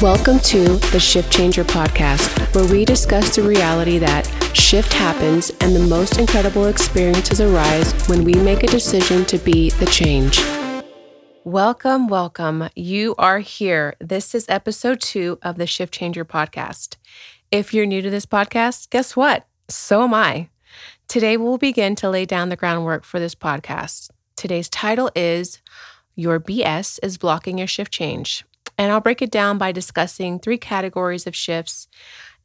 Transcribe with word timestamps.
Welcome 0.00 0.38
to 0.38 0.76
the 0.92 1.00
Shift 1.00 1.32
Changer 1.32 1.64
podcast, 1.64 2.54
where 2.54 2.70
we 2.70 2.84
discuss 2.84 3.34
the 3.34 3.42
reality 3.42 3.98
that 3.98 4.28
shift 4.54 4.92
happens 4.92 5.50
and 5.60 5.74
the 5.74 5.84
most 5.88 6.20
incredible 6.20 6.66
experiences 6.66 7.40
arise 7.40 7.92
when 8.08 8.22
we 8.22 8.34
make 8.34 8.62
a 8.62 8.68
decision 8.68 9.24
to 9.24 9.38
be 9.38 9.70
the 9.70 9.86
change. 9.86 10.40
Welcome, 11.42 12.06
welcome. 12.06 12.68
You 12.76 13.16
are 13.18 13.40
here. 13.40 13.96
This 13.98 14.36
is 14.36 14.48
episode 14.48 15.00
two 15.00 15.40
of 15.42 15.56
the 15.56 15.66
Shift 15.66 15.92
Changer 15.92 16.24
podcast. 16.24 16.94
If 17.50 17.74
you're 17.74 17.84
new 17.84 18.00
to 18.00 18.08
this 18.08 18.24
podcast, 18.24 18.90
guess 18.90 19.16
what? 19.16 19.48
So 19.68 20.04
am 20.04 20.14
I. 20.14 20.48
Today, 21.08 21.36
we'll 21.36 21.58
begin 21.58 21.96
to 21.96 22.08
lay 22.08 22.24
down 22.24 22.50
the 22.50 22.56
groundwork 22.56 23.02
for 23.02 23.18
this 23.18 23.34
podcast. 23.34 24.10
Today's 24.36 24.68
title 24.68 25.10
is 25.16 25.60
Your 26.14 26.38
BS 26.38 27.00
is 27.02 27.18
Blocking 27.18 27.58
Your 27.58 27.66
Shift 27.66 27.92
Change. 27.92 28.44
And 28.78 28.92
I'll 28.92 29.00
break 29.00 29.20
it 29.20 29.30
down 29.30 29.58
by 29.58 29.72
discussing 29.72 30.38
three 30.38 30.56
categories 30.56 31.26
of 31.26 31.36
shifts 31.36 31.88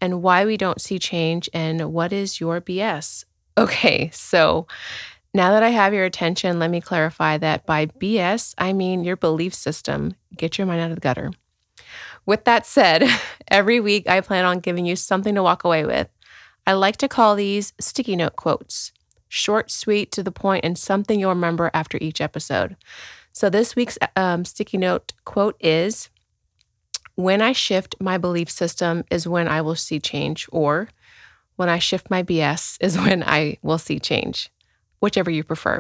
and 0.02 0.21
why 0.21 0.45
we 0.45 0.57
don't 0.57 0.81
see 0.81 0.99
change 0.99 1.49
and 1.53 1.94
what 1.94 2.12
is 2.12 2.40
your 2.40 2.59
BS. 2.59 3.23
Okay, 3.57 4.09
so 4.12 4.67
now 5.34 5.52
that 5.52 5.63
I 5.63 5.70
have 5.70 5.93
your 5.93 6.05
attention, 6.05 6.59
let 6.59 6.71
me 6.71 6.81
clarify 6.81 7.38
that 7.38 7.66
by 7.66 7.85
BS, 7.85 8.55
I 8.57 8.73
mean 8.73 9.04
your 9.04 9.16
belief 9.16 9.54
system. 9.54 10.16
Get 10.35 10.57
your 10.57 10.67
mind 10.67 10.81
out 10.81 10.90
of 10.90 10.95
the 10.95 11.02
gutter. 11.02 11.31
With 12.26 12.45
that 12.45 12.65
said, 12.65 13.07
every 13.48 13.79
week 13.79 14.09
I 14.09 14.21
plan 14.21 14.45
on 14.45 14.59
giving 14.59 14.85
you 14.85 14.95
something 14.95 15.35
to 15.35 15.43
walk 15.43 15.63
away 15.63 15.85
with. 15.85 16.09
I 16.65 16.73
like 16.73 16.98
to 16.98 17.07
call 17.07 17.35
these 17.35 17.73
sticky 17.79 18.15
note 18.15 18.35
quotes 18.35 18.91
short, 19.34 19.71
sweet, 19.71 20.12
to 20.12 20.21
the 20.21 20.31
point, 20.31 20.63
and 20.63 20.77
something 20.77 21.20
you'll 21.20 21.29
remember 21.29 21.71
after 21.73 21.98
each 21.99 22.21
episode. 22.21 22.77
So 23.31 23.49
this 23.49 23.76
week's 23.76 23.98
um, 24.15 24.45
sticky 24.45 24.77
note 24.77 25.12
quote 25.26 25.55
is 25.59 26.09
when 27.16 27.41
I 27.41 27.52
shift 27.52 27.95
my 27.99 28.17
belief 28.17 28.49
system 28.49 29.03
is 29.12 29.27
when 29.27 29.48
I 29.48 29.62
will 29.62 29.76
see 29.76 29.99
change, 29.99 30.48
or 30.52 30.90
when 31.55 31.70
I 31.70 31.79
shift 31.79 32.10
my 32.10 32.24
BS 32.24 32.77
is 32.82 32.98
when 33.05 33.24
I 33.24 33.57
will 33.62 33.77
see 33.77 33.99
change, 33.99 34.51
whichever 34.99 35.32
you 35.32 35.43
prefer. 35.43 35.79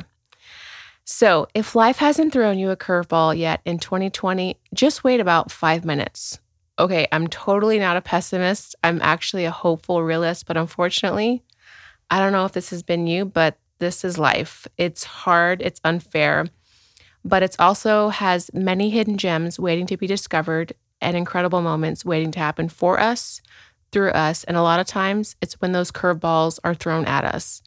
So, 1.05 1.47
if 1.53 1.75
life 1.75 1.97
hasn't 1.97 2.31
thrown 2.31 2.57
you 2.57 2.69
a 2.69 2.77
curveball 2.77 3.37
yet 3.37 3.59
in 3.65 3.77
2020, 3.77 4.57
just 4.73 5.03
wait 5.03 5.19
about 5.19 5.51
five 5.51 5.83
minutes. 5.83 6.39
Okay, 6.79 7.07
I'm 7.11 7.27
totally 7.27 7.77
not 7.77 7.97
a 7.97 8.01
pessimist. 8.01 8.75
I'm 8.83 9.01
actually 9.01 9.43
a 9.45 9.51
hopeful 9.51 10.01
realist, 10.01 10.45
but 10.45 10.55
unfortunately, 10.55 11.43
I 12.09 12.19
don't 12.19 12.31
know 12.31 12.45
if 12.45 12.53
this 12.53 12.69
has 12.69 12.83
been 12.83 13.05
you, 13.05 13.25
but 13.25 13.57
this 13.79 14.05
is 14.05 14.17
life. 14.17 14.65
It's 14.77 15.03
hard, 15.03 15.61
it's 15.61 15.81
unfair, 15.83 16.45
but 17.25 17.43
it 17.43 17.55
also 17.59 18.09
has 18.09 18.49
many 18.53 18.89
hidden 18.89 19.17
gems 19.17 19.59
waiting 19.59 19.85
to 19.87 19.97
be 19.97 20.07
discovered 20.07 20.73
and 21.03 21.15
incredible 21.15 21.61
moments 21.61 22.05
waiting 22.05 22.31
to 22.31 22.39
happen 22.39 22.69
for 22.69 22.99
us, 22.99 23.41
through 23.91 24.11
us, 24.11 24.43
and 24.45 24.57
a 24.57 24.61
lot 24.63 24.79
of 24.79 24.87
times 24.87 25.35
it's 25.41 25.59
when 25.61 25.71
those 25.71 25.91
curveballs 25.91 26.59
are 26.63 26.73
thrown 26.73 27.05
at 27.05 27.23
us. 27.23 27.61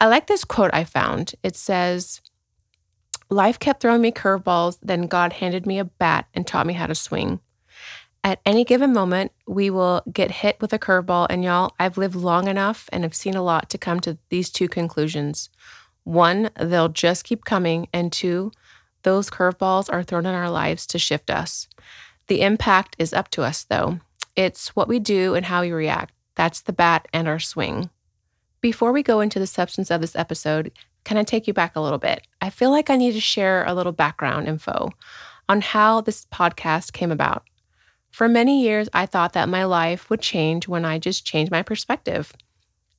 I 0.00 0.06
like 0.06 0.26
this 0.26 0.44
quote 0.44 0.70
I 0.72 0.84
found. 0.84 1.34
It 1.42 1.56
says, 1.56 2.20
Life 3.28 3.58
kept 3.58 3.80
throwing 3.80 4.02
me 4.02 4.12
curveballs, 4.12 4.78
then 4.80 5.08
God 5.08 5.32
handed 5.32 5.66
me 5.66 5.78
a 5.80 5.84
bat 5.84 6.26
and 6.34 6.46
taught 6.46 6.66
me 6.66 6.74
how 6.74 6.86
to 6.86 6.94
swing. 6.94 7.40
At 8.22 8.40
any 8.44 8.64
given 8.64 8.92
moment, 8.92 9.32
we 9.46 9.70
will 9.70 10.02
get 10.12 10.30
hit 10.30 10.60
with 10.60 10.72
a 10.72 10.78
curveball, 10.78 11.26
and 11.30 11.44
y'all, 11.44 11.74
I've 11.78 11.98
lived 11.98 12.14
long 12.14 12.48
enough 12.48 12.88
and 12.92 13.04
have 13.04 13.14
seen 13.14 13.34
a 13.34 13.42
lot 13.42 13.70
to 13.70 13.78
come 13.78 14.00
to 14.00 14.18
these 14.30 14.50
two 14.50 14.68
conclusions. 14.68 15.48
One, 16.04 16.50
they'll 16.60 16.88
just 16.88 17.24
keep 17.24 17.44
coming, 17.44 17.88
and 17.92 18.12
two, 18.12 18.52
those 19.02 19.30
curveballs 19.30 19.92
are 19.92 20.02
thrown 20.02 20.26
in 20.26 20.34
our 20.34 20.50
lives 20.50 20.86
to 20.88 20.98
shift 20.98 21.30
us. 21.30 21.68
The 22.28 22.40
impact 22.40 22.96
is 22.98 23.12
up 23.12 23.28
to 23.30 23.42
us, 23.42 23.64
though. 23.64 24.00
It's 24.34 24.74
what 24.74 24.88
we 24.88 24.98
do 24.98 25.34
and 25.34 25.46
how 25.46 25.62
we 25.62 25.72
react. 25.72 26.12
That's 26.34 26.60
the 26.60 26.72
bat 26.72 27.08
and 27.12 27.28
our 27.28 27.38
swing. 27.38 27.90
Before 28.60 28.92
we 28.92 29.02
go 29.02 29.20
into 29.20 29.38
the 29.38 29.46
substance 29.46 29.90
of 29.90 30.00
this 30.00 30.16
episode, 30.16 30.72
can 31.04 31.16
I 31.16 31.22
take 31.22 31.46
you 31.46 31.54
back 31.54 31.76
a 31.76 31.80
little 31.80 31.98
bit? 31.98 32.26
I 32.40 32.50
feel 32.50 32.70
like 32.70 32.90
I 32.90 32.96
need 32.96 33.12
to 33.12 33.20
share 33.20 33.64
a 33.64 33.74
little 33.74 33.92
background 33.92 34.48
info 34.48 34.90
on 35.48 35.60
how 35.60 36.00
this 36.00 36.26
podcast 36.26 36.92
came 36.92 37.12
about. 37.12 37.44
For 38.10 38.28
many 38.28 38.62
years, 38.62 38.88
I 38.92 39.06
thought 39.06 39.32
that 39.34 39.48
my 39.48 39.64
life 39.64 40.10
would 40.10 40.20
change 40.20 40.66
when 40.66 40.84
I 40.84 40.98
just 40.98 41.24
changed 41.24 41.52
my 41.52 41.62
perspective. 41.62 42.32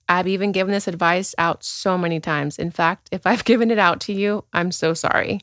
I've 0.07 0.28
even 0.28 0.52
given 0.52 0.72
this 0.72 0.88
advice 0.88 1.35
out 1.38 1.63
so 1.63 1.97
many 1.97 2.19
times. 2.19 2.57
In 2.57 2.72
fact, 2.72 3.09
if 3.12 3.28
I've 3.28 3.44
given 3.52 3.72
it 3.72 3.79
out 3.79 4.00
to 4.02 4.13
you, 4.13 4.46
I'm 4.53 4.72
so 4.72 4.94
sorry. 4.94 5.41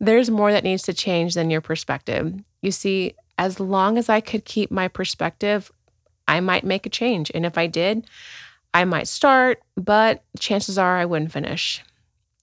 There's 0.00 0.30
more 0.30 0.50
that 0.50 0.64
needs 0.64 0.82
to 0.84 0.94
change 0.94 1.34
than 1.34 1.50
your 1.50 1.60
perspective. 1.60 2.34
You 2.62 2.70
see, 2.70 3.14
as 3.38 3.60
long 3.60 3.98
as 3.98 4.08
I 4.08 4.20
could 4.20 4.44
keep 4.44 4.70
my 4.70 4.88
perspective, 4.88 5.70
I 6.26 6.40
might 6.40 6.64
make 6.64 6.86
a 6.86 6.90
change. 6.90 7.30
And 7.34 7.44
if 7.44 7.58
I 7.58 7.66
did, 7.66 8.06
I 8.72 8.84
might 8.84 9.08
start, 9.08 9.62
but 9.76 10.22
chances 10.38 10.78
are 10.78 10.96
I 10.96 11.04
wouldn't 11.04 11.32
finish. 11.32 11.82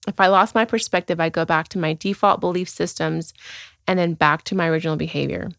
If 0.06 0.20
I 0.20 0.26
lost 0.28 0.54
my 0.54 0.64
perspective, 0.64 1.20
I'd 1.20 1.32
go 1.32 1.44
back 1.44 1.68
to 1.68 1.78
my 1.78 1.94
default 1.94 2.40
belief 2.40 2.68
systems 2.68 3.34
and 3.86 3.98
then 3.98 4.14
back 4.14 4.44
to 4.44 4.54
my 4.54 4.68
original 4.68 4.96
behavior. 4.96 5.50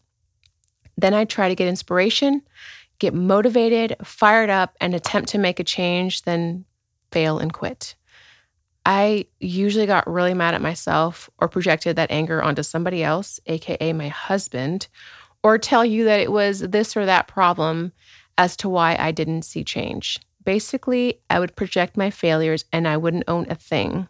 Then 0.96 1.14
I'd 1.14 1.28
try 1.28 1.48
to 1.48 1.54
get 1.54 1.68
inspiration, 1.68 2.42
get 2.98 3.14
motivated, 3.14 3.96
fired 4.04 4.50
up, 4.50 4.76
and 4.80 4.94
attempt 4.94 5.30
to 5.30 5.38
make 5.38 5.58
a 5.58 5.64
change, 5.64 6.22
then 6.22 6.64
fail 7.10 7.38
and 7.38 7.52
quit. 7.52 7.94
I 8.86 9.26
usually 9.38 9.86
got 9.86 10.10
really 10.10 10.34
mad 10.34 10.54
at 10.54 10.62
myself 10.62 11.28
or 11.38 11.48
projected 11.48 11.96
that 11.96 12.10
anger 12.10 12.42
onto 12.42 12.62
somebody 12.62 13.04
else, 13.04 13.38
AKA 13.46 13.92
my 13.92 14.08
husband, 14.08 14.88
or 15.42 15.58
tell 15.58 15.84
you 15.84 16.04
that 16.04 16.20
it 16.20 16.32
was 16.32 16.60
this 16.60 16.96
or 16.96 17.06
that 17.06 17.28
problem 17.28 17.92
as 18.38 18.56
to 18.56 18.68
why 18.68 18.96
I 18.98 19.12
didn't 19.12 19.42
see 19.42 19.64
change. 19.64 20.18
Basically, 20.44 21.20
I 21.28 21.38
would 21.38 21.56
project 21.56 21.96
my 21.96 22.10
failures 22.10 22.64
and 22.72 22.88
I 22.88 22.96
wouldn't 22.96 23.24
own 23.28 23.46
a 23.50 23.54
thing. 23.54 24.08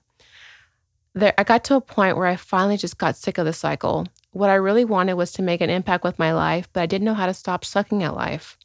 There, 1.15 1.35
I 1.37 1.43
got 1.43 1.65
to 1.65 1.75
a 1.75 1.81
point 1.81 2.17
where 2.17 2.27
I 2.27 2.37
finally 2.37 2.77
just 2.77 2.99
got 2.99 3.17
sick 3.17 3.39
of 3.39 3.45
the 3.45 3.53
cycle. 3.53 4.07
What 4.31 4.51
I 4.51 4.55
really 4.55 4.85
wanted 4.85 5.15
was 5.15 5.33
to 5.33 5.43
make 5.43 5.61
an 5.61 5.71
impact 5.71 6.05
with 6.05 6.21
my 6.21 6.33
life, 6.33 6.69
but 6.73 6.83
I 6.83 6.87
didn't 6.87 7.05
know 7.05 7.15
how 7.15 7.27
to 7.27 7.35
stop 7.35 7.65
sucking 7.65 8.05
at 8.05 8.15
life. 8.15 8.57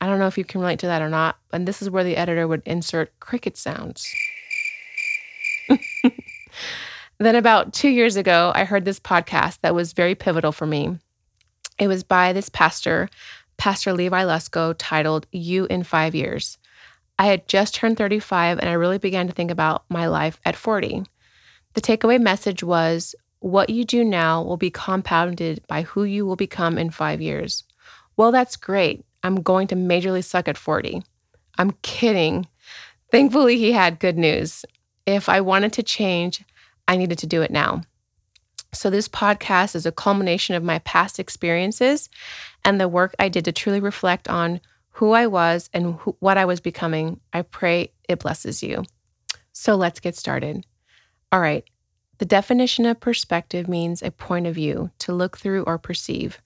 I 0.00 0.06
don't 0.06 0.18
know 0.18 0.28
if 0.28 0.38
you 0.38 0.44
can 0.44 0.60
relate 0.62 0.78
to 0.80 0.86
that 0.86 1.02
or 1.02 1.10
not, 1.10 1.36
but 1.50 1.66
this 1.66 1.82
is 1.82 1.90
where 1.90 2.04
the 2.04 2.16
editor 2.16 2.48
would 2.48 2.62
insert 2.64 3.18
cricket 3.20 3.58
sounds. 3.58 4.10
Then, 7.18 7.34
about 7.34 7.72
two 7.72 7.88
years 7.88 8.16
ago, 8.16 8.52
I 8.54 8.64
heard 8.64 8.84
this 8.84 9.00
podcast 9.00 9.60
that 9.62 9.74
was 9.74 9.92
very 9.92 10.14
pivotal 10.14 10.52
for 10.52 10.66
me. 10.66 10.98
It 11.78 11.88
was 11.88 12.04
by 12.04 12.32
this 12.32 12.48
pastor, 12.48 13.08
Pastor 13.56 13.92
Levi 13.92 14.22
Lusko, 14.24 14.74
titled 14.78 15.26
You 15.32 15.66
in 15.66 15.82
Five 15.82 16.14
Years. 16.14 16.58
I 17.18 17.26
had 17.26 17.48
just 17.48 17.74
turned 17.74 17.96
35 17.96 18.60
and 18.60 18.68
I 18.68 18.74
really 18.74 18.98
began 18.98 19.26
to 19.26 19.32
think 19.32 19.50
about 19.50 19.84
my 19.88 20.06
life 20.06 20.40
at 20.44 20.54
40. 20.54 21.02
The 21.74 21.80
takeaway 21.80 22.20
message 22.20 22.62
was 22.62 23.14
what 23.40 23.70
you 23.70 23.84
do 23.84 24.04
now 24.04 24.42
will 24.42 24.56
be 24.56 24.70
compounded 24.70 25.60
by 25.66 25.82
who 25.82 26.04
you 26.04 26.24
will 26.24 26.36
become 26.36 26.78
in 26.78 26.90
five 26.90 27.20
years. 27.20 27.64
Well, 28.16 28.32
that's 28.32 28.56
great. 28.56 29.04
I'm 29.22 29.42
going 29.42 29.66
to 29.68 29.74
majorly 29.74 30.24
suck 30.24 30.48
at 30.48 30.56
40. 30.56 31.02
I'm 31.58 31.72
kidding. 31.82 32.46
Thankfully, 33.10 33.58
he 33.58 33.72
had 33.72 34.00
good 34.00 34.18
news. 34.18 34.64
If 35.08 35.30
I 35.30 35.40
wanted 35.40 35.72
to 35.72 35.82
change, 35.82 36.44
I 36.86 36.98
needed 36.98 37.16
to 37.20 37.26
do 37.26 37.40
it 37.40 37.50
now. 37.50 37.80
So, 38.74 38.90
this 38.90 39.08
podcast 39.08 39.74
is 39.74 39.86
a 39.86 39.90
culmination 39.90 40.54
of 40.54 40.62
my 40.62 40.80
past 40.80 41.18
experiences 41.18 42.10
and 42.62 42.78
the 42.78 42.88
work 42.88 43.14
I 43.18 43.30
did 43.30 43.46
to 43.46 43.52
truly 43.52 43.80
reflect 43.80 44.28
on 44.28 44.60
who 44.90 45.12
I 45.12 45.26
was 45.26 45.70
and 45.72 45.94
who, 45.94 46.14
what 46.20 46.36
I 46.36 46.44
was 46.44 46.60
becoming. 46.60 47.20
I 47.32 47.40
pray 47.40 47.90
it 48.06 48.18
blesses 48.18 48.62
you. 48.62 48.84
So, 49.52 49.76
let's 49.76 49.98
get 49.98 50.14
started. 50.14 50.66
All 51.32 51.40
right. 51.40 51.64
The 52.18 52.26
definition 52.26 52.84
of 52.84 53.00
perspective 53.00 53.66
means 53.66 54.02
a 54.02 54.10
point 54.10 54.46
of 54.46 54.56
view 54.56 54.90
to 54.98 55.14
look 55.14 55.38
through 55.38 55.62
or 55.62 55.78
perceive. 55.78 56.42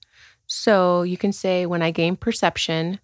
So, 0.47 1.01
you 1.01 1.17
can 1.17 1.33
say, 1.33 1.65
when 1.65 1.81
I 1.81 1.91
gain 1.91 2.15
perception, 2.15 3.01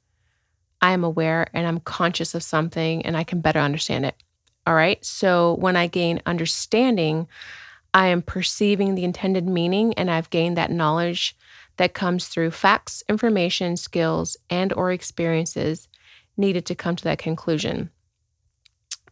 I 0.81 0.93
am 0.93 1.03
aware 1.03 1.47
and 1.53 1.67
I'm 1.67 1.81
conscious 1.81 2.33
of 2.33 2.43
something 2.43 3.05
and 3.05 3.17
I 3.17 3.25
can 3.25 3.41
better 3.41 3.59
understand 3.59 4.05
it. 4.05 4.15
All 4.69 4.75
right. 4.75 5.03
So 5.03 5.55
when 5.55 5.75
I 5.75 5.87
gain 5.87 6.21
understanding, 6.27 7.27
I 7.91 8.05
am 8.09 8.21
perceiving 8.21 8.93
the 8.93 9.03
intended 9.03 9.47
meaning 9.47 9.95
and 9.95 10.11
I've 10.11 10.29
gained 10.29 10.57
that 10.57 10.69
knowledge 10.69 11.35
that 11.77 11.95
comes 11.95 12.27
through 12.27 12.51
facts, 12.51 13.01
information, 13.09 13.77
skills, 13.77 14.37
and 14.47 14.71
or 14.73 14.91
experiences 14.91 15.87
needed 16.37 16.67
to 16.67 16.75
come 16.75 16.95
to 16.97 17.03
that 17.05 17.17
conclusion. 17.17 17.89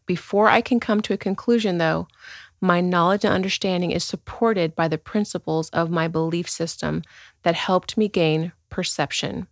Before 0.06 0.48
I 0.48 0.62
can 0.62 0.80
come 0.80 1.01
to 1.01 1.13
a 1.13 1.18
conclusion 1.18 1.80
though, 1.80 2.07
my 2.62 2.80
knowledge 2.80 3.25
and 3.25 3.33
understanding 3.33 3.89
is 3.89 4.03
supported 4.03 4.75
by 4.75 4.88
the 4.88 5.00
principles 5.00 5.69
of 5.71 5.89
my 5.89 6.07
belief 6.07 6.48
system 6.48 7.01
that 7.42 7.56
helped 7.56 7.98
me 7.98 8.07
gain 8.07 8.51
perception. 8.69 9.48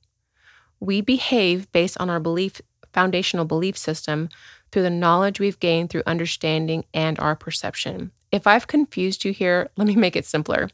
We 0.80 1.01
behave 1.01 1.72
based 1.72 1.98
on 2.00 2.12
our 2.12 2.19
belief 2.19 2.62
foundational 2.95 3.45
belief 3.45 3.77
system 3.77 4.30
through 4.71 4.81
the 4.81 4.89
knowledge 4.89 5.39
we've 5.39 5.59
gained 5.59 5.89
through 5.89 6.03
understanding 6.07 6.83
and 6.94 7.19
our 7.19 7.36
perception. 7.36 8.12
If 8.31 8.47
I've 8.47 8.68
confused 8.68 9.24
you 9.24 9.33
here, 9.33 9.69
let 9.77 9.88
me 9.88 9.95
make 9.95 10.15
it 10.15 10.25
simpler. 10.25 10.69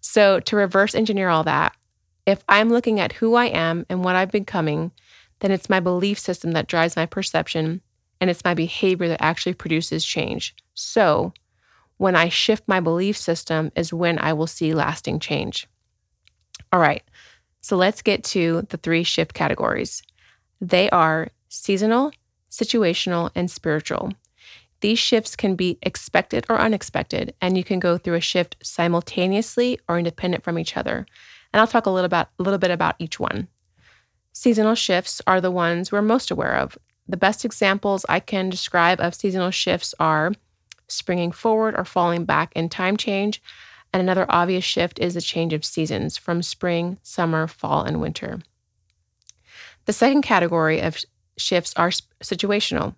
So, 0.00 0.40
to 0.40 0.56
reverse 0.56 0.94
engineer 0.96 1.28
all 1.28 1.44
that, 1.44 1.76
If 2.26 2.44
I'm 2.48 2.70
looking 2.70 3.00
at 3.00 3.12
who 3.12 3.34
I 3.34 3.46
am 3.46 3.86
and 3.88 4.04
what 4.04 4.16
I've 4.16 4.30
becoming, 4.30 4.92
then 5.40 5.50
it's 5.50 5.70
my 5.70 5.80
belief 5.80 6.18
system 6.18 6.52
that 6.52 6.68
drives 6.68 6.96
my 6.96 7.06
perception 7.06 7.80
and 8.20 8.30
it's 8.30 8.44
my 8.44 8.54
behavior 8.54 9.08
that 9.08 9.22
actually 9.22 9.54
produces 9.54 10.04
change. 10.04 10.54
So, 10.74 11.32
when 11.96 12.16
I 12.16 12.28
shift 12.28 12.64
my 12.66 12.80
belief 12.80 13.16
system 13.16 13.72
is 13.74 13.92
when 13.92 14.18
I 14.18 14.32
will 14.32 14.46
see 14.46 14.74
lasting 14.74 15.20
change. 15.20 15.66
All 16.72 16.80
right, 16.80 17.02
so 17.60 17.76
let's 17.76 18.02
get 18.02 18.24
to 18.24 18.62
the 18.70 18.76
three 18.78 19.02
shift 19.02 19.34
categories. 19.34 20.02
They 20.60 20.88
are 20.90 21.28
seasonal, 21.50 22.12
situational, 22.50 23.30
and 23.34 23.50
spiritual. 23.50 24.12
These 24.80 24.98
shifts 24.98 25.36
can 25.36 25.56
be 25.56 25.78
expected 25.82 26.46
or 26.48 26.58
unexpected, 26.58 27.34
and 27.42 27.58
you 27.58 27.64
can 27.64 27.78
go 27.78 27.98
through 27.98 28.14
a 28.14 28.20
shift 28.20 28.56
simultaneously 28.62 29.78
or 29.86 29.98
independent 29.98 30.42
from 30.42 30.58
each 30.58 30.76
other. 30.76 31.06
And 31.52 31.60
I'll 31.60 31.66
talk 31.66 31.84
a 31.84 31.90
little 31.90 32.06
about 32.06 32.28
a 32.38 32.42
little 32.42 32.58
bit 32.58 32.70
about 32.70 32.94
each 32.98 33.20
one. 33.20 33.48
Seasonal 34.32 34.74
shifts 34.74 35.20
are 35.26 35.40
the 35.40 35.50
ones 35.50 35.92
we're 35.92 36.00
most 36.00 36.30
aware 36.30 36.56
of. 36.56 36.78
The 37.06 37.16
best 37.18 37.44
examples 37.44 38.06
I 38.08 38.20
can 38.20 38.48
describe 38.48 39.00
of 39.00 39.14
seasonal 39.14 39.50
shifts 39.50 39.94
are 39.98 40.32
springing 40.88 41.32
forward 41.32 41.74
or 41.76 41.84
falling 41.84 42.24
back 42.24 42.52
in 42.54 42.68
time 42.68 42.96
change. 42.96 43.42
And 43.92 44.00
another 44.00 44.24
obvious 44.28 44.64
shift 44.64 45.00
is 45.00 45.14
the 45.14 45.20
change 45.20 45.52
of 45.52 45.64
seasons 45.64 46.16
from 46.16 46.42
spring, 46.42 46.98
summer, 47.02 47.48
fall, 47.48 47.82
and 47.82 48.00
winter. 48.00 48.38
The 49.86 49.92
second 49.92 50.22
category 50.22 50.80
of 50.80 50.98
shifts 51.36 51.72
are 51.76 51.90
situational. 52.22 52.94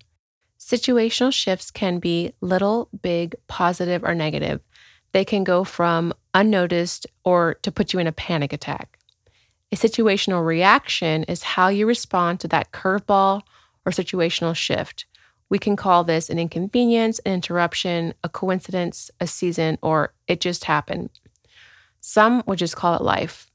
Situational 0.59 1.33
shifts 1.33 1.71
can 1.71 1.99
be 1.99 2.33
little, 2.41 2.89
big, 3.03 3.35
positive, 3.49 4.05
or 4.05 4.15
negative. 4.15 4.61
They 5.13 5.25
can 5.25 5.45
go 5.45 5.65
from 5.65 6.15
unnoticed 6.35 7.07
or 7.25 7.55
to 7.63 7.73
put 7.73 7.93
you 7.93 7.99
in 7.99 8.07
a 8.07 8.13
panic 8.13 8.53
attack. 8.53 8.99
A 9.73 9.77
situational 9.77 10.45
reaction 10.45 11.25
is 11.25 11.43
how 11.43 11.69
you 11.69 11.87
respond 11.87 12.41
to 12.41 12.49
that 12.49 12.73
curveball 12.73 13.43
or 13.85 13.93
situational 13.93 14.55
shift. 14.55 15.07
We 15.49 15.59
can 15.59 15.77
call 15.77 16.05
this 16.05 16.31
an 16.31 16.39
inconvenience, 16.39 17.19
an 17.21 17.33
interruption, 17.33 18.15
a 18.23 18.29
coincidence, 18.29 19.11
a 19.21 19.27
season, 19.27 19.79
or 19.83 20.15
it 20.27 20.41
just 20.41 20.65
happened. 20.65 21.11
Some 22.01 22.43
would 22.47 22.59
just 22.59 22.77
call 22.77 22.95
it 22.95 23.03
life. 23.03 23.51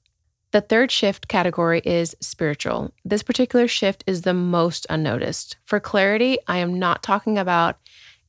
The 0.51 0.61
third 0.61 0.91
shift 0.91 1.27
category 1.27 1.81
is 1.83 2.15
spiritual. 2.21 2.93
This 3.03 3.23
particular 3.23 3.67
shift 3.67 4.03
is 4.07 4.21
the 4.21 4.33
most 4.33 4.87
unnoticed. 4.89 5.57
For 5.63 5.79
clarity, 5.79 6.37
I 6.47 6.57
am 6.57 6.79
not 6.79 7.03
talking 7.03 7.37
about 7.37 7.77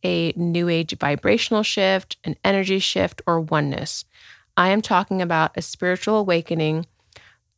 a 0.05 0.32
new 0.32 0.69
age 0.69 0.97
vibrational 0.99 1.62
shift, 1.62 2.17
an 2.25 2.37
energy 2.44 2.79
shift, 2.79 3.23
or 3.26 3.41
oneness. 3.41 4.05
I 4.56 4.70
am 4.70 4.82
talking 4.82 5.23
about 5.23 5.56
a 5.56 5.62
spiritual 5.62 6.17
awakening 6.17 6.87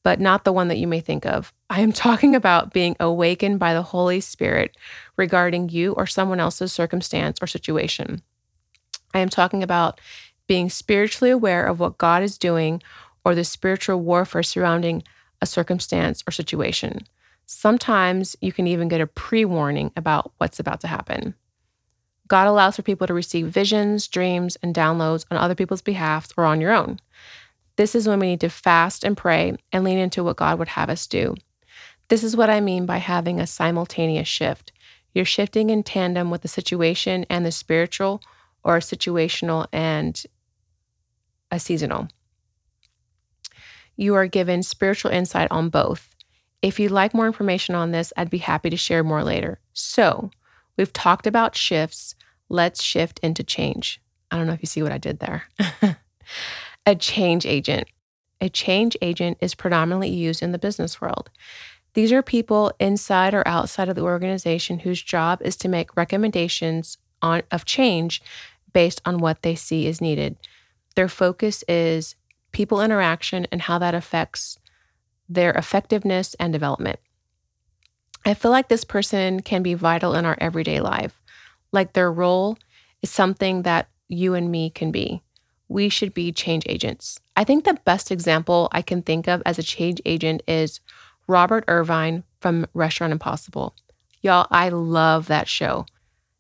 but 0.03 0.21
not 0.21 0.45
the 0.45 0.53
one 0.53 0.69
that 0.69 0.79
you 0.79 0.87
may 0.87 1.01
think 1.01 1.27
of. 1.27 1.53
I 1.69 1.81
am 1.81 1.93
talking 2.07 2.35
about 2.35 2.73
being 2.73 2.97
awakened 3.01 3.59
by 3.59 3.75
the 3.75 3.83
Holy 3.83 4.21
Spirit 4.21 4.77
regarding 5.17 5.69
you 5.69 5.93
or 5.93 6.07
someone 6.07 6.41
else's 6.41 6.73
circumstance 6.73 7.39
or 7.41 7.47
situation. 7.47 8.23
I 9.15 9.19
am 9.19 9.29
talking 9.29 9.62
about 9.62 10.01
being 10.47 10.71
spiritually 10.71 11.31
aware 11.31 11.67
of 11.67 11.81
what 11.81 11.99
God 11.99 12.23
is 12.23 12.39
doing 12.39 12.83
or 13.25 13.34
the 13.34 13.44
spiritual 13.44 14.00
warfare 14.00 14.43
surrounding 14.43 15.02
a 15.40 15.46
circumstance 15.46 16.22
or 16.26 16.32
situation. 16.32 17.06
Sometimes 17.46 18.37
you 18.40 18.52
can 18.52 18.67
even 18.67 18.88
get 18.88 19.00
a 19.00 19.06
pre 19.06 19.44
warning 19.44 19.90
about 19.96 20.32
what's 20.38 20.61
about 20.61 20.81
to 20.81 20.87
happen. 20.87 21.34
God 22.28 22.46
allows 22.46 22.76
for 22.76 22.82
people 22.82 23.08
to 23.08 23.14
receive 23.14 23.49
visions, 23.49 24.06
dreams, 24.06 24.56
and 24.62 24.75
downloads 24.75 25.25
on 25.31 25.37
other 25.37 25.56
people's 25.56 25.82
behalf 25.82 26.28
or 26.37 26.44
on 26.44 26.61
your 26.61 26.70
own. 26.70 27.00
This 27.75 27.94
is 27.94 28.06
when 28.06 28.20
we 28.20 28.28
need 28.28 28.40
to 28.43 28.50
fast 28.50 29.02
and 29.02 29.17
pray 29.17 29.56
and 29.73 29.82
lean 29.82 29.99
into 29.99 30.23
what 30.23 30.37
God 30.37 30.58
would 30.58 30.69
have 30.69 30.90
us 30.90 31.06
do. 31.06 31.34
This 32.08 32.23
is 32.23 32.37
what 32.37 32.50
I 32.50 32.61
mean 32.61 32.87
by 32.87 32.99
having 32.99 33.40
a 33.40 33.46
simultaneous 33.46 34.28
shift. 34.28 34.70
You're 35.12 35.25
shifting 35.25 35.70
in 35.70 35.82
tandem 35.82 36.31
with 36.31 36.43
the 36.43 36.49
situation 36.49 37.26
and 37.28 37.44
the 37.44 37.50
spiritual, 37.50 38.20
or 38.62 38.78
situational 38.78 39.66
and 39.73 40.23
a 41.50 41.58
seasonal. 41.58 42.08
You 43.96 44.14
are 44.14 44.26
given 44.26 44.62
spiritual 44.62 45.10
insight 45.10 45.48
on 45.50 45.69
both. 45.69 46.08
If 46.62 46.78
you'd 46.78 46.90
like 46.90 47.14
more 47.14 47.26
information 47.26 47.75
on 47.75 47.90
this, 47.90 48.12
I'd 48.16 48.31
be 48.31 48.38
happy 48.38 48.70
to 48.70 48.76
share 48.76 49.02
more 49.02 49.25
later. 49.25 49.60
So, 49.72 50.31
we've 50.76 50.92
talked 50.92 51.26
about 51.26 51.56
shifts. 51.56 52.14
Let's 52.48 52.82
shift 52.82 53.19
into 53.20 53.42
change. 53.42 54.00
I 54.31 54.37
don't 54.37 54.46
know 54.46 54.52
if 54.52 54.62
you 54.62 54.66
see 54.66 54.82
what 54.82 54.92
I 54.92 54.98
did 54.98 55.20
there. 55.20 55.44
A 56.87 56.94
change 56.94 57.46
agent. 57.46 57.88
A 58.40 58.48
change 58.48 58.96
agent 59.02 59.38
is 59.40 59.54
predominantly 59.54 60.08
used 60.08 60.42
in 60.42 60.52
the 60.52 60.58
business 60.58 61.00
world. 61.00 61.31
These 61.94 62.12
are 62.12 62.22
people 62.22 62.72
inside 62.78 63.34
or 63.34 63.46
outside 63.46 63.88
of 63.88 63.96
the 63.96 64.02
organization 64.02 64.81
whose 64.81 65.02
job 65.02 65.42
is 65.42 65.56
to 65.56 65.69
make 65.69 65.96
recommendations 65.96 66.98
on, 67.20 67.42
of 67.50 67.64
change 67.64 68.22
based 68.72 69.02
on 69.04 69.19
what 69.19 69.42
they 69.42 69.54
see 69.54 69.87
is 69.87 70.00
needed. 70.00 70.37
Their 70.94 71.08
focus 71.08 71.64
is 71.69 72.14
people 72.52 72.81
interaction 72.81 73.47
and 73.52 73.62
how 73.62 73.79
that 73.79 73.94
affects 73.94 74.58
their 75.29 75.52
effectiveness 75.52 76.35
and 76.41 76.52
development. 76.52 76.99
I 78.25 78.35
feel 78.35 78.50
like 78.50 78.69
this 78.69 78.85
person 78.85 79.41
can 79.41 79.62
be 79.62 79.75
vital 79.75 80.14
in 80.14 80.25
our 80.25 80.37
everyday 80.41 80.81
life. 80.81 81.20
Like 81.73 81.93
their 81.93 82.12
role 82.12 82.58
is 83.02 83.11
something 83.11 83.62
that 83.62 83.88
you 84.08 84.35
and 84.35 84.50
me 84.50 84.70
can 84.70 84.91
be 84.91 85.23
we 85.70 85.88
should 85.88 86.12
be 86.12 86.32
change 86.32 86.64
agents. 86.69 87.20
I 87.37 87.44
think 87.44 87.64
the 87.64 87.79
best 87.85 88.11
example 88.11 88.69
I 88.73 88.82
can 88.82 89.02
think 89.02 89.29
of 89.29 89.41
as 89.47 89.58
a 89.58 89.62
change 89.62 90.02
agent 90.05 90.43
is 90.49 90.81
Robert 91.29 91.64
Irvine 91.69 92.25
from 92.41 92.67
Restaurant 92.75 93.12
Impossible. 93.12 93.76
Y'all, 94.20 94.49
I 94.50 94.70
love 94.70 95.29
that 95.29 95.47
show. 95.47 95.87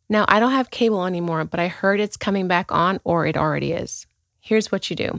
Now, 0.08 0.24
I 0.26 0.40
don't 0.40 0.50
have 0.50 0.72
cable 0.72 1.06
anymore, 1.06 1.44
but 1.44 1.60
I 1.60 1.68
heard 1.68 2.00
it's 2.00 2.16
coming 2.16 2.48
back 2.48 2.72
on 2.72 2.98
or 3.04 3.24
it 3.24 3.36
already 3.36 3.70
is. 3.70 4.04
Here's 4.40 4.72
what 4.72 4.90
you 4.90 4.96
do 4.96 5.16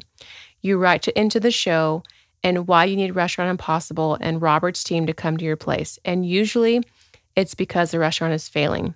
you 0.61 0.77
write 0.77 1.01
to, 1.03 1.19
into 1.19 1.39
the 1.39 1.51
show 1.51 2.03
and 2.43 2.67
why 2.67 2.85
you 2.85 2.95
need 2.95 3.15
Restaurant 3.15 3.49
Impossible 3.49 4.17
and 4.19 4.41
Robert's 4.41 4.83
team 4.83 5.05
to 5.05 5.13
come 5.13 5.37
to 5.37 5.45
your 5.45 5.57
place. 5.57 5.99
And 6.05 6.25
usually 6.25 6.83
it's 7.35 7.55
because 7.55 7.91
the 7.91 7.99
restaurant 7.99 8.33
is 8.33 8.49
failing. 8.49 8.95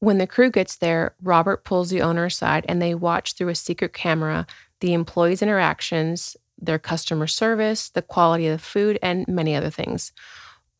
When 0.00 0.18
the 0.18 0.26
crew 0.26 0.50
gets 0.50 0.76
there, 0.76 1.14
Robert 1.22 1.64
pulls 1.64 1.90
the 1.90 2.02
owner 2.02 2.24
aside 2.24 2.66
and 2.68 2.82
they 2.82 2.94
watch 2.94 3.34
through 3.34 3.48
a 3.48 3.54
secret 3.54 3.92
camera 3.92 4.46
the 4.80 4.94
employees' 4.94 5.42
interactions, 5.42 6.36
their 6.60 6.78
customer 6.78 7.28
service, 7.28 7.90
the 7.90 8.02
quality 8.02 8.48
of 8.48 8.58
the 8.58 8.64
food, 8.64 8.98
and 9.00 9.26
many 9.28 9.54
other 9.54 9.70
things. 9.70 10.12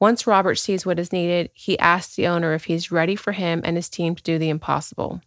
Once 0.00 0.26
Robert 0.26 0.56
sees 0.56 0.84
what 0.84 0.98
is 0.98 1.12
needed, 1.12 1.50
he 1.54 1.78
asks 1.78 2.16
the 2.16 2.26
owner 2.26 2.52
if 2.52 2.64
he's 2.64 2.90
ready 2.90 3.14
for 3.14 3.30
him 3.30 3.60
and 3.64 3.76
his 3.76 3.88
team 3.88 4.16
to 4.16 4.22
do 4.24 4.38
the 4.38 4.48
impossible. 4.48 5.20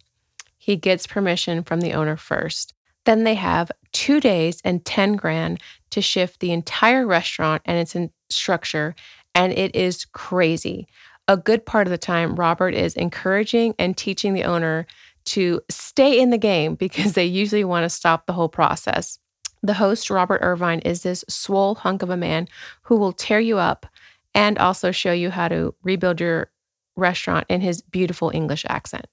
He 0.58 0.76
gets 0.76 1.06
permission 1.06 1.62
from 1.62 1.80
the 1.80 1.94
owner 1.94 2.18
first. 2.18 2.74
Then 3.06 3.24
they 3.24 3.34
have 3.34 3.72
two 3.92 4.20
days 4.20 4.60
and 4.64 4.84
10 4.84 5.16
grand 5.16 5.60
to 5.90 6.02
shift 6.02 6.40
the 6.40 6.52
entire 6.52 7.06
restaurant 7.06 7.62
and 7.64 7.78
its 7.78 7.96
structure, 8.28 8.94
and 9.34 9.52
it 9.52 9.74
is 9.74 10.04
crazy 10.04 10.86
a 11.28 11.36
good 11.36 11.66
part 11.66 11.86
of 11.86 11.90
the 11.90 11.98
time, 11.98 12.36
Robert 12.36 12.74
is 12.74 12.94
encouraging 12.94 13.74
and 13.78 13.96
teaching 13.96 14.34
the 14.34 14.44
owner 14.44 14.86
to 15.26 15.60
stay 15.68 16.20
in 16.20 16.30
the 16.30 16.38
game 16.38 16.74
because 16.76 17.14
they 17.14 17.24
usually 17.24 17.64
want 17.64 17.84
to 17.84 17.90
stop 17.90 18.26
the 18.26 18.32
whole 18.32 18.48
process. 18.48 19.18
The 19.62 19.74
host, 19.74 20.10
Robert 20.10 20.40
Irvine, 20.42 20.80
is 20.80 21.02
this 21.02 21.24
swole 21.28 21.74
hunk 21.76 22.02
of 22.02 22.10
a 22.10 22.16
man 22.16 22.46
who 22.82 22.96
will 22.96 23.12
tear 23.12 23.40
you 23.40 23.58
up 23.58 23.86
and 24.34 24.58
also 24.58 24.92
show 24.92 25.12
you 25.12 25.30
how 25.30 25.48
to 25.48 25.74
rebuild 25.82 26.20
your 26.20 26.50
restaurant 26.94 27.46
in 27.48 27.60
his 27.60 27.80
beautiful 27.80 28.30
English 28.32 28.64
accent. 28.68 29.06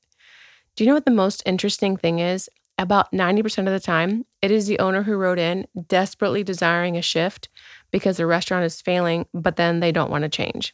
Do 0.76 0.84
you 0.84 0.90
know 0.90 0.96
what 0.96 1.06
the 1.06 1.12
most 1.12 1.42
interesting 1.46 1.98
thing 1.98 2.20
is? 2.20 2.50
About 2.78 3.12
90% 3.12 3.60
of 3.60 3.66
the 3.74 3.80
time, 3.80 4.26
it 4.42 4.50
is 4.50 4.66
the 4.66 4.80
owner 4.80 5.04
who 5.04 5.16
wrote 5.16 5.38
in 5.38 5.68
desperately 5.88 6.44
desiring 6.44 6.98
a 6.98 7.02
shift 7.02 7.50
because 7.92 8.18
the 8.18 8.26
restaurant 8.26 8.66
is 8.66 8.82
failing, 8.82 9.28
but 9.34 9.58
then 9.58 9.80
they 9.80 9.92
don't 9.92 10.10
want 10.10 10.24
to 10.24 10.30
change. 10.30 10.74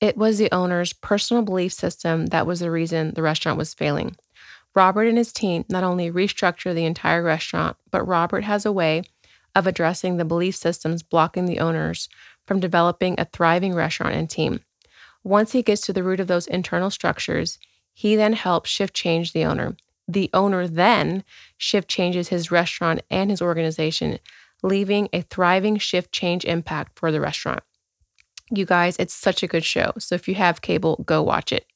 It 0.00 0.16
was 0.16 0.36
the 0.36 0.52
owner's 0.52 0.92
personal 0.92 1.42
belief 1.42 1.72
system 1.72 2.26
that 2.26 2.46
was 2.46 2.60
the 2.60 2.70
reason 2.70 3.14
the 3.14 3.22
restaurant 3.22 3.56
was 3.56 3.72
failing. 3.72 4.16
Robert 4.74 5.06
and 5.06 5.16
his 5.16 5.32
team 5.32 5.64
not 5.68 5.84
only 5.84 6.10
restructure 6.10 6.74
the 6.74 6.84
entire 6.84 7.22
restaurant, 7.22 7.76
but 7.90 8.06
Robert 8.06 8.44
has 8.44 8.66
a 8.66 8.72
way 8.72 9.02
of 9.54 9.66
addressing 9.66 10.16
the 10.16 10.24
belief 10.24 10.56
systems 10.56 11.02
blocking 11.02 11.46
the 11.46 11.60
owners 11.60 12.08
from 12.46 12.60
developing 12.60 13.14
a 13.18 13.26
thriving 13.26 13.74
restaurant 13.74 14.14
and 14.14 14.28
team. 14.28 14.60
Once 15.24 15.52
he 15.52 15.62
gets 15.62 15.82
to 15.82 15.92
the 15.92 16.02
root 16.02 16.20
of 16.20 16.26
those 16.26 16.46
internal 16.46 16.90
structures, 16.90 17.58
he 17.92 18.16
then 18.16 18.32
helps 18.32 18.70
shift 18.70 18.94
change 18.94 19.32
the 19.32 19.44
owner. 19.44 19.76
The 20.08 20.30
owner 20.32 20.66
then 20.66 21.24
shift 21.56 21.88
changes 21.88 22.28
his 22.28 22.50
restaurant 22.50 23.02
and 23.10 23.30
his 23.30 23.40
organization, 23.40 24.18
leaving 24.62 25.08
a 25.12 25.22
thriving 25.22 25.76
shift 25.78 26.12
change 26.12 26.44
impact 26.44 26.98
for 26.98 27.12
the 27.12 27.20
restaurant. 27.20 27.62
You 28.50 28.66
guys, 28.66 28.96
it's 28.98 29.14
such 29.14 29.42
a 29.42 29.46
good 29.46 29.64
show. 29.64 29.92
So 29.98 30.14
if 30.14 30.28
you 30.28 30.34
have 30.34 30.60
cable, 30.60 31.02
go 31.06 31.22
watch 31.22 31.52
it. 31.52 31.66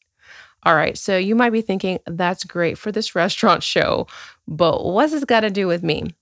All 0.65 0.75
right, 0.75 0.99
so 0.99 1.17
you 1.17 1.37
might 1.37 1.51
be 1.51 1.61
thinking, 1.61 2.01
that's 2.07 2.45
great 2.45 2.77
for 2.77 2.91
this 2.91 3.15
restaurant 3.15 3.63
show, 3.63 4.07
but 4.49 4.85
what's 4.85 5.13
this 5.13 5.25
got 5.25 5.41
to 5.41 5.51
do 5.51 5.67
with 5.67 5.83
me? 5.83 6.15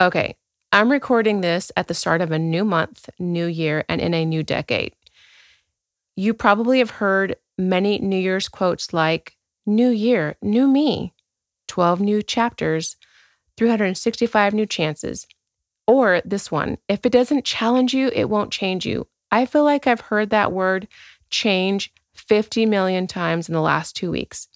Okay, 0.00 0.36
I'm 0.72 0.92
recording 0.92 1.40
this 1.40 1.72
at 1.76 1.88
the 1.88 1.94
start 1.94 2.20
of 2.20 2.30
a 2.30 2.38
new 2.38 2.64
month, 2.64 3.08
new 3.18 3.46
year, 3.46 3.84
and 3.88 4.00
in 4.00 4.12
a 4.12 4.26
new 4.26 4.42
decade. 4.42 4.92
You 6.16 6.34
probably 6.34 6.80
have 6.80 6.90
heard 6.90 7.36
many 7.56 7.98
New 7.98 8.18
Year's 8.18 8.48
quotes 8.48 8.92
like, 8.92 9.36
New 9.64 9.88
Year, 9.88 10.36
New 10.42 10.68
Me, 10.68 11.14
12 11.66 12.00
new 12.00 12.22
chapters, 12.22 12.96
365 13.56 14.54
new 14.54 14.66
chances. 14.66 15.26
Or 15.86 16.20
this 16.24 16.50
one, 16.50 16.78
if 16.88 17.06
it 17.06 17.12
doesn't 17.12 17.44
challenge 17.44 17.94
you, 17.94 18.10
it 18.12 18.28
won't 18.28 18.52
change 18.52 18.84
you. 18.84 19.06
I 19.30 19.46
feel 19.46 19.64
like 19.64 19.86
I've 19.86 20.00
heard 20.00 20.30
that 20.30 20.52
word 20.52 20.88
change 21.30 21.92
50 22.14 22.66
million 22.66 23.06
times 23.06 23.48
in 23.48 23.54
the 23.54 23.60
last 23.60 23.94
two 23.94 24.10
weeks. 24.10 24.48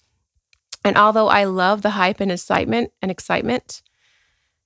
And 0.83 0.97
although 0.97 1.27
I 1.27 1.43
love 1.43 1.81
the 1.81 1.91
hype 1.91 2.19
and 2.19 2.31
excitement 2.31 2.91
and 3.01 3.11
excitement, 3.11 3.81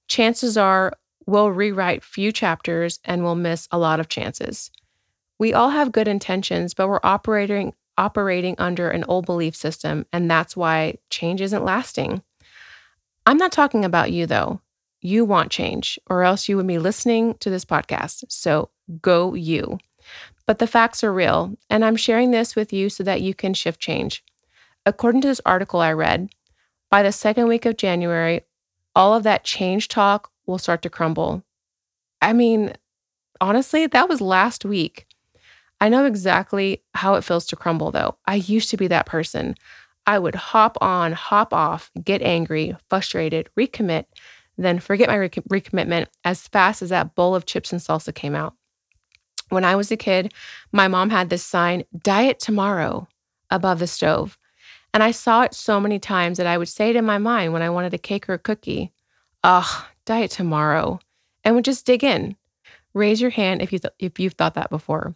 chances 0.07 0.57
are 0.57 0.93
we'll 1.25 1.51
rewrite 1.51 2.03
few 2.03 2.31
chapters 2.31 2.99
and 3.03 3.23
we'll 3.23 3.35
miss 3.35 3.67
a 3.71 3.77
lot 3.77 3.99
of 3.99 4.07
chances. 4.07 4.71
We 5.37 5.53
all 5.53 5.69
have 5.69 5.91
good 5.91 6.07
intentions, 6.07 6.73
but 6.73 6.87
we're 6.87 6.99
operating 7.03 7.73
operating 7.97 8.55
under 8.57 8.89
an 8.89 9.05
old 9.05 9.25
belief 9.25 9.55
system, 9.55 10.05
and 10.11 10.29
that's 10.29 10.57
why 10.57 10.97
change 11.09 11.39
isn't 11.39 11.63
lasting. 11.63 12.21
I'm 13.25 13.37
not 13.37 13.51
talking 13.51 13.83
about 13.85 14.11
you 14.11 14.25
though. 14.25 14.61
You 15.01 15.25
want 15.25 15.51
change, 15.51 15.99
or 16.09 16.23
else 16.23 16.49
you 16.49 16.57
would 16.57 16.67
be 16.67 16.79
listening 16.79 17.35
to 17.35 17.49
this 17.49 17.65
podcast. 17.65 18.23
So 18.29 18.69
go 19.01 19.33
you. 19.33 19.77
But 20.47 20.59
the 20.59 20.67
facts 20.67 21.03
are 21.03 21.13
real, 21.13 21.55
and 21.69 21.83
I'm 21.83 21.95
sharing 21.95 22.31
this 22.31 22.55
with 22.55 22.71
you 22.71 22.89
so 22.89 23.03
that 23.03 23.21
you 23.21 23.33
can 23.33 23.53
shift 23.53 23.79
change. 23.79 24.23
According 24.85 25.21
to 25.21 25.27
this 25.27 25.41
article 25.45 25.79
I 25.79 25.91
read, 25.93 26.29
by 26.91 27.03
the 27.03 27.11
second 27.11 27.47
week 27.47 27.65
of 27.65 27.77
January, 27.77 28.41
all 28.95 29.15
of 29.15 29.23
that 29.23 29.43
change 29.43 29.87
talk 29.87 30.31
will 30.45 30.59
start 30.59 30.81
to 30.83 30.89
crumble. 30.89 31.43
I 32.21 32.33
mean, 32.33 32.73
honestly, 33.41 33.87
that 33.87 34.09
was 34.09 34.21
last 34.21 34.65
week. 34.65 35.07
I 35.81 35.89
know 35.89 36.05
exactly 36.05 36.83
how 36.93 37.15
it 37.15 37.23
feels 37.23 37.45
to 37.47 37.55
crumble, 37.55 37.91
though. 37.91 38.17
I 38.25 38.35
used 38.35 38.69
to 38.69 38.77
be 38.77 38.87
that 38.87 39.05
person. 39.05 39.55
I 40.07 40.19
would 40.19 40.35
hop 40.35 40.77
on, 40.81 41.13
hop 41.13 41.53
off, 41.53 41.91
get 42.03 42.21
angry, 42.21 42.75
frustrated, 42.89 43.49
recommit, 43.57 44.05
then 44.57 44.79
forget 44.79 45.09
my 45.09 45.17
recommitment 45.17 46.07
as 46.23 46.47
fast 46.47 46.81
as 46.81 46.89
that 46.89 47.15
bowl 47.15 47.35
of 47.35 47.45
chips 47.45 47.71
and 47.71 47.81
salsa 47.81 48.13
came 48.13 48.35
out. 48.35 48.53
When 49.49 49.65
I 49.65 49.75
was 49.75 49.91
a 49.91 49.97
kid, 49.97 50.33
my 50.71 50.87
mom 50.87 51.09
had 51.09 51.29
this 51.29 51.43
sign, 51.43 51.83
Diet 51.97 52.39
Tomorrow, 52.39 53.07
above 53.49 53.79
the 53.79 53.87
stove. 53.87 54.37
And 54.93 55.03
I 55.03 55.11
saw 55.11 55.41
it 55.41 55.53
so 55.53 55.79
many 55.79 55.99
times 55.99 56.37
that 56.37 56.47
I 56.47 56.57
would 56.57 56.69
say 56.69 56.89
it 56.89 56.95
in 56.95 57.05
my 57.05 57.17
mind 57.17 57.51
when 57.51 57.61
I 57.61 57.69
wanted 57.69 57.93
a 57.93 57.97
cake 57.97 58.29
or 58.29 58.33
a 58.33 58.39
cookie, 58.39 58.93
ugh, 59.43 59.85
diet 60.05 60.31
tomorrow, 60.31 60.99
and 61.43 61.53
would 61.55 61.65
just 61.65 61.85
dig 61.85 62.03
in. 62.03 62.35
Raise 62.93 63.19
your 63.19 63.31
hand 63.31 63.61
if, 63.61 63.73
you 63.73 63.79
th- 63.79 63.93
if 63.99 64.19
you've 64.19 64.33
thought 64.33 64.53
that 64.53 64.69
before. 64.69 65.13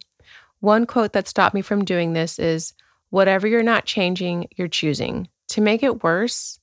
One 0.60 0.84
quote 0.84 1.14
that 1.14 1.26
stopped 1.26 1.54
me 1.54 1.62
from 1.62 1.84
doing 1.84 2.12
this 2.12 2.38
is 2.38 2.74
Whatever 3.10 3.46
you're 3.46 3.62
not 3.62 3.84
changing, 3.84 4.48
you're 4.56 4.68
choosing. 4.68 5.28
To 5.48 5.60
make 5.60 5.82
it 5.82 6.02
worse, 6.02 6.58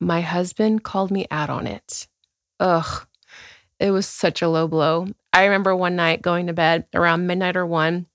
my 0.00 0.22
husband 0.22 0.82
called 0.82 1.10
me 1.10 1.26
out 1.30 1.50
on 1.50 1.66
it. 1.66 2.08
Ugh, 2.58 3.06
it 3.78 3.90
was 3.90 4.06
such 4.06 4.42
a 4.42 4.48
low 4.48 4.66
blow. 4.66 5.06
I 5.32 5.44
remember 5.44 5.74
one 5.76 5.96
night 5.96 6.22
going 6.22 6.46
to 6.46 6.52
bed 6.52 6.86
around 6.94 7.26
midnight 7.26 7.56
or 7.56 7.66
one 7.66 8.06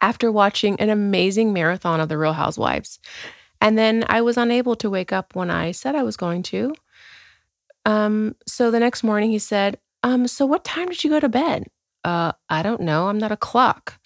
after 0.00 0.32
watching 0.32 0.80
an 0.80 0.88
amazing 0.88 1.52
marathon 1.52 2.00
of 2.00 2.08
The 2.08 2.16
Real 2.16 2.32
Housewives. 2.32 2.98
And 3.60 3.76
then 3.76 4.04
I 4.08 4.22
was 4.22 4.36
unable 4.36 4.74
to 4.76 4.88
wake 4.88 5.12
up 5.12 5.34
when 5.34 5.50
I 5.50 5.72
said 5.72 5.94
I 5.94 6.02
was 6.02 6.16
going 6.16 6.42
to. 6.44 6.74
Um, 7.84 8.36
so 8.46 8.70
the 8.70 8.80
next 8.80 9.02
morning 9.02 9.30
he 9.30 9.38
said, 9.38 9.78
um, 10.02 10.26
so 10.26 10.46
what 10.46 10.64
time 10.64 10.88
did 10.88 11.04
you 11.04 11.10
go 11.10 11.20
to 11.20 11.28
bed? 11.28 11.66
Uh, 12.04 12.32
I 12.48 12.62
don't 12.62 12.80
know. 12.80 13.08
I'm 13.08 13.18
not 13.18 13.32
a 13.32 13.36
clock. 13.36 13.98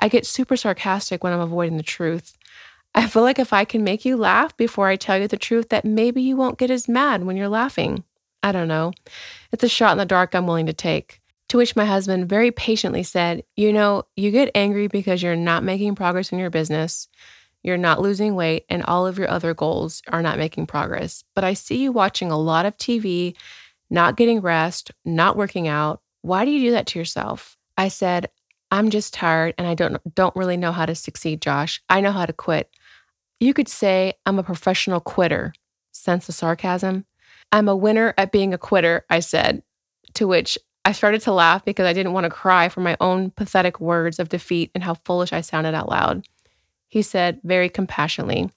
I 0.00 0.08
get 0.08 0.26
super 0.26 0.56
sarcastic 0.56 1.22
when 1.22 1.32
I'm 1.32 1.40
avoiding 1.40 1.76
the 1.76 1.82
truth. 1.82 2.36
I 2.98 3.06
feel 3.06 3.22
like 3.22 3.38
if 3.38 3.52
I 3.52 3.64
can 3.64 3.84
make 3.84 4.04
you 4.04 4.16
laugh 4.16 4.56
before 4.56 4.88
I 4.88 4.96
tell 4.96 5.18
you 5.18 5.28
the 5.28 5.36
truth, 5.36 5.68
that 5.70 5.84
maybe 5.84 6.20
you 6.20 6.36
won't 6.36 6.58
get 6.58 6.70
as 6.70 6.88
mad 6.88 7.24
when 7.24 7.36
you're 7.36 7.48
laughing. 7.48 8.04
I 8.42 8.52
don't 8.52 8.68
know. 8.68 8.92
It's 9.52 9.64
a 9.64 9.68
shot 9.68 9.92
in 9.92 9.98
the 9.98 10.04
dark 10.04 10.34
I'm 10.34 10.46
willing 10.46 10.66
to 10.66 10.72
take. 10.72 11.20
To 11.48 11.56
which 11.56 11.76
my 11.76 11.86
husband 11.86 12.28
very 12.28 12.50
patiently 12.50 13.02
said, 13.02 13.42
You 13.56 13.72
know, 13.72 14.02
you 14.16 14.30
get 14.30 14.50
angry 14.54 14.86
because 14.86 15.22
you're 15.22 15.36
not 15.36 15.64
making 15.64 15.94
progress 15.94 16.32
in 16.32 16.38
your 16.38 16.50
business 16.50 17.08
you're 17.62 17.76
not 17.76 18.00
losing 18.00 18.34
weight, 18.34 18.64
and 18.68 18.82
all 18.84 19.06
of 19.06 19.18
your 19.18 19.28
other 19.28 19.54
goals 19.54 20.02
are 20.08 20.22
not 20.22 20.38
making 20.38 20.66
progress. 20.66 21.24
But 21.34 21.44
I 21.44 21.54
see 21.54 21.78
you 21.78 21.92
watching 21.92 22.30
a 22.30 22.38
lot 22.38 22.66
of 22.66 22.76
TV, 22.76 23.34
not 23.90 24.16
getting 24.16 24.40
rest, 24.40 24.90
not 25.04 25.36
working 25.36 25.66
out. 25.66 26.00
Why 26.22 26.44
do 26.44 26.50
you 26.50 26.68
do 26.68 26.70
that 26.72 26.86
to 26.88 26.98
yourself? 26.98 27.56
I 27.76 27.88
said, 27.88 28.28
I'm 28.70 28.90
just 28.90 29.14
tired 29.14 29.54
and 29.56 29.66
I 29.66 29.74
don't 29.74 29.98
don't 30.14 30.36
really 30.36 30.56
know 30.56 30.72
how 30.72 30.86
to 30.86 30.94
succeed, 30.94 31.40
Josh. 31.40 31.82
I 31.88 32.00
know 32.00 32.12
how 32.12 32.26
to 32.26 32.32
quit. 32.32 32.70
You 33.40 33.54
could 33.54 33.68
say 33.68 34.14
I'm 34.26 34.38
a 34.38 34.42
professional 34.42 35.00
quitter. 35.00 35.52
Sense 35.92 36.26
the 36.26 36.32
sarcasm. 36.32 37.04
I'm 37.52 37.68
a 37.68 37.76
winner 37.76 38.14
at 38.18 38.32
being 38.32 38.52
a 38.52 38.58
quitter, 38.58 39.04
I 39.08 39.20
said, 39.20 39.62
to 40.14 40.26
which 40.26 40.58
I 40.84 40.92
started 40.92 41.20
to 41.22 41.32
laugh 41.32 41.64
because 41.64 41.86
I 41.86 41.92
didn't 41.92 42.12
want 42.12 42.24
to 42.24 42.30
cry 42.30 42.68
for 42.68 42.80
my 42.80 42.96
own 43.00 43.30
pathetic 43.30 43.80
words 43.80 44.18
of 44.18 44.28
defeat 44.28 44.70
and 44.74 44.82
how 44.82 44.94
foolish 44.94 45.32
I 45.32 45.40
sounded 45.40 45.74
out 45.74 45.88
loud. 45.88 46.26
He 46.88 47.02
said 47.02 47.40
very 47.44 47.68
compassionately, 47.68 48.50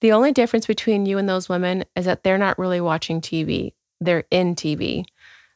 The 0.00 0.12
only 0.12 0.32
difference 0.32 0.66
between 0.66 1.06
you 1.06 1.18
and 1.18 1.28
those 1.28 1.48
women 1.48 1.84
is 1.94 2.06
that 2.06 2.22
they're 2.22 2.38
not 2.38 2.58
really 2.58 2.80
watching 2.80 3.20
TV, 3.20 3.72
they're 4.00 4.24
in 4.30 4.54
TV. 4.54 5.04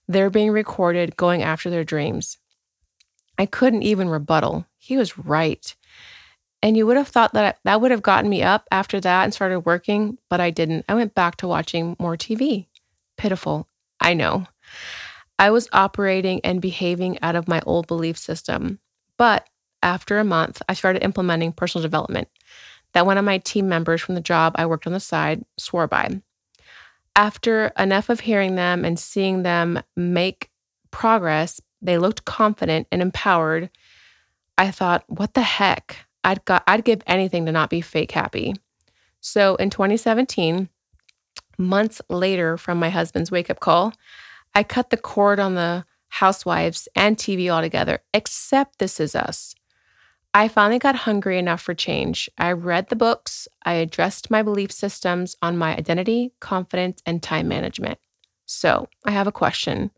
They're 0.08 0.30
being 0.30 0.52
recorded 0.52 1.16
going 1.16 1.42
after 1.42 1.68
their 1.68 1.82
dreams. 1.82 2.38
I 3.38 3.46
couldn't 3.46 3.82
even 3.82 4.08
rebuttal. 4.08 4.66
He 4.78 4.96
was 4.96 5.18
right. 5.18 5.74
And 6.62 6.76
you 6.76 6.86
would 6.86 6.96
have 6.96 7.08
thought 7.08 7.34
that 7.34 7.58
that 7.64 7.80
would 7.80 7.90
have 7.90 8.02
gotten 8.02 8.30
me 8.30 8.42
up 8.42 8.66
after 8.70 9.00
that 9.00 9.24
and 9.24 9.34
started 9.34 9.60
working, 9.60 10.18
but 10.28 10.40
I 10.40 10.50
didn't. 10.50 10.84
I 10.88 10.94
went 10.94 11.14
back 11.14 11.36
to 11.36 11.48
watching 11.48 11.96
more 11.98 12.16
TV. 12.16 12.66
Pitiful. 13.16 13.68
I 14.00 14.14
know. 14.14 14.46
I 15.38 15.50
was 15.50 15.68
operating 15.72 16.40
and 16.44 16.62
behaving 16.62 17.18
out 17.20 17.36
of 17.36 17.48
my 17.48 17.60
old 17.66 17.86
belief 17.86 18.16
system. 18.16 18.80
But 19.18 19.46
after 19.82 20.18
a 20.18 20.24
month, 20.24 20.62
I 20.68 20.74
started 20.74 21.04
implementing 21.04 21.52
personal 21.52 21.82
development 21.82 22.28
that 22.92 23.06
one 23.06 23.18
of 23.18 23.24
my 23.24 23.38
team 23.38 23.68
members 23.68 24.00
from 24.00 24.14
the 24.14 24.20
job 24.20 24.54
I 24.56 24.66
worked 24.66 24.86
on 24.86 24.92
the 24.94 25.00
side 25.00 25.44
swore 25.58 25.86
by. 25.86 26.22
After 27.14 27.66
enough 27.78 28.08
of 28.08 28.20
hearing 28.20 28.54
them 28.56 28.84
and 28.84 28.98
seeing 28.98 29.42
them 29.42 29.82
make 29.96 30.50
progress, 30.90 31.60
they 31.82 31.98
looked 31.98 32.24
confident 32.24 32.88
and 32.90 33.02
empowered. 33.02 33.70
I 34.56 34.70
thought, 34.70 35.04
what 35.08 35.34
the 35.34 35.42
heck? 35.42 36.05
I'd 36.26 36.44
got 36.44 36.64
I'd 36.66 36.84
give 36.84 37.02
anything 37.06 37.46
to 37.46 37.52
not 37.52 37.70
be 37.70 37.80
fake 37.80 38.10
happy. 38.10 38.54
So 39.20 39.54
in 39.56 39.70
2017, 39.70 40.68
months 41.56 42.02
later 42.10 42.58
from 42.58 42.78
my 42.78 42.90
husband's 42.90 43.30
wake-up 43.30 43.60
call, 43.60 43.94
I 44.54 44.64
cut 44.64 44.90
the 44.90 44.96
cord 44.96 45.38
on 45.38 45.54
the 45.54 45.84
housewives 46.08 46.88
and 46.96 47.16
TV 47.16 47.48
altogether, 47.48 48.00
except 48.12 48.78
This 48.78 48.98
Is 48.98 49.14
Us. 49.14 49.54
I 50.34 50.48
finally 50.48 50.78
got 50.78 50.96
hungry 50.96 51.38
enough 51.38 51.62
for 51.62 51.74
change. 51.74 52.28
I 52.36 52.52
read 52.52 52.88
the 52.88 52.96
books, 52.96 53.46
I 53.64 53.74
addressed 53.74 54.30
my 54.30 54.42
belief 54.42 54.72
systems 54.72 55.36
on 55.40 55.56
my 55.56 55.76
identity, 55.76 56.32
confidence, 56.40 57.02
and 57.06 57.22
time 57.22 57.48
management. 57.48 57.98
So 58.46 58.88
I 59.04 59.12
have 59.12 59.26
a 59.26 59.32
question 59.32 59.92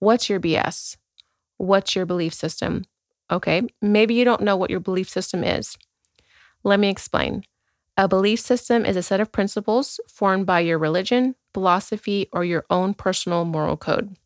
What's 0.00 0.28
your 0.28 0.40
BS? 0.40 0.96
What's 1.56 1.94
your 1.94 2.04
belief 2.04 2.34
system? 2.34 2.84
Okay, 3.30 3.62
maybe 3.82 4.14
you 4.14 4.24
don't 4.24 4.42
know 4.42 4.56
what 4.56 4.70
your 4.70 4.80
belief 4.80 5.08
system 5.08 5.44
is. 5.44 5.76
Let 6.64 6.80
me 6.80 6.88
explain. 6.88 7.44
A 7.96 8.08
belief 8.08 8.40
system 8.40 8.86
is 8.86 8.96
a 8.96 9.02
set 9.02 9.20
of 9.20 9.32
principles 9.32 10.00
formed 10.08 10.46
by 10.46 10.60
your 10.60 10.78
religion, 10.78 11.34
philosophy, 11.52 12.28
or 12.32 12.44
your 12.44 12.64
own 12.70 12.94
personal 12.94 13.44
moral 13.44 13.76
code. 13.76 14.16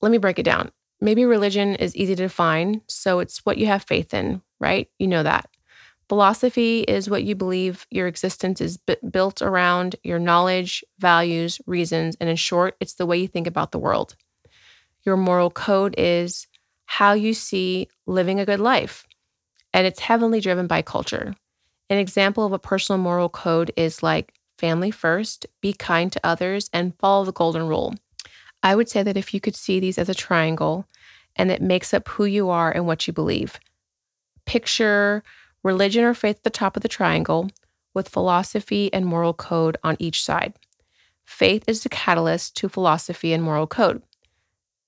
Let 0.00 0.12
me 0.12 0.18
break 0.18 0.38
it 0.38 0.44
down. 0.44 0.70
Maybe 1.00 1.24
religion 1.24 1.74
is 1.74 1.96
easy 1.96 2.14
to 2.14 2.22
define, 2.22 2.82
so 2.86 3.18
it's 3.18 3.44
what 3.44 3.58
you 3.58 3.66
have 3.66 3.82
faith 3.84 4.14
in, 4.14 4.42
right? 4.60 4.88
You 4.98 5.08
know 5.08 5.22
that. 5.22 5.48
Philosophy 6.08 6.80
is 6.80 7.08
what 7.08 7.24
you 7.24 7.34
believe 7.34 7.86
your 7.90 8.06
existence 8.06 8.60
is 8.60 8.76
b- 8.76 8.96
built 9.10 9.40
around 9.42 9.96
your 10.02 10.18
knowledge, 10.18 10.84
values, 10.98 11.60
reasons, 11.66 12.16
and 12.20 12.28
in 12.28 12.36
short, 12.36 12.76
it's 12.80 12.94
the 12.94 13.06
way 13.06 13.18
you 13.18 13.26
think 13.26 13.46
about 13.46 13.72
the 13.72 13.78
world. 13.78 14.16
Your 15.04 15.16
moral 15.16 15.50
code 15.50 15.94
is 15.98 16.46
how 16.86 17.12
you 17.12 17.34
see 17.34 17.88
living 18.06 18.40
a 18.40 18.46
good 18.46 18.60
life, 18.60 19.06
and 19.72 19.86
it's 19.86 20.00
heavily 20.00 20.40
driven 20.40 20.66
by 20.66 20.82
culture. 20.82 21.34
An 21.90 21.98
example 21.98 22.46
of 22.46 22.52
a 22.52 22.58
personal 22.58 22.98
moral 22.98 23.28
code 23.28 23.72
is 23.76 24.02
like 24.02 24.34
family 24.58 24.90
first, 24.90 25.46
be 25.60 25.72
kind 25.72 26.10
to 26.12 26.20
others, 26.24 26.70
and 26.72 26.96
follow 26.98 27.24
the 27.24 27.32
golden 27.32 27.66
rule. 27.66 27.94
I 28.62 28.74
would 28.74 28.88
say 28.88 29.02
that 29.02 29.16
if 29.16 29.34
you 29.34 29.40
could 29.40 29.56
see 29.56 29.80
these 29.80 29.98
as 29.98 30.08
a 30.08 30.14
triangle 30.14 30.86
and 31.36 31.50
it 31.50 31.60
makes 31.60 31.92
up 31.92 32.08
who 32.08 32.24
you 32.24 32.48
are 32.48 32.70
and 32.70 32.86
what 32.86 33.06
you 33.06 33.12
believe, 33.12 33.58
picture 34.46 35.22
religion 35.62 36.04
or 36.04 36.14
faith 36.14 36.36
at 36.36 36.42
the 36.44 36.50
top 36.50 36.76
of 36.76 36.82
the 36.82 36.88
triangle 36.88 37.50
with 37.94 38.08
philosophy 38.08 38.92
and 38.92 39.06
moral 39.06 39.34
code 39.34 39.76
on 39.82 39.96
each 39.98 40.22
side. 40.22 40.54
Faith 41.24 41.64
is 41.66 41.82
the 41.82 41.88
catalyst 41.88 42.56
to 42.56 42.68
philosophy 42.68 43.32
and 43.32 43.42
moral 43.42 43.66
code. 43.66 44.02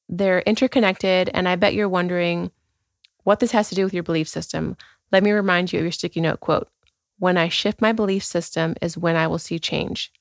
They're 0.08 0.40
interconnected, 0.40 1.30
and 1.34 1.48
I 1.48 1.56
bet 1.56 1.74
you're 1.74 1.88
wondering 1.88 2.50
what 3.24 3.40
this 3.40 3.52
has 3.52 3.68
to 3.70 3.74
do 3.74 3.84
with 3.84 3.94
your 3.94 4.02
belief 4.02 4.28
system. 4.28 4.76
Let 5.10 5.22
me 5.22 5.32
remind 5.32 5.72
you 5.72 5.80
of 5.80 5.84
your 5.84 5.92
sticky 5.92 6.20
note 6.20 6.40
quote 6.40 6.68
When 7.18 7.36
I 7.36 7.48
shift 7.48 7.80
my 7.80 7.92
belief 7.92 8.24
system 8.24 8.74
is 8.80 8.96
when 8.96 9.16
I 9.16 9.26
will 9.26 9.38
see 9.38 9.58
change. 9.58 10.12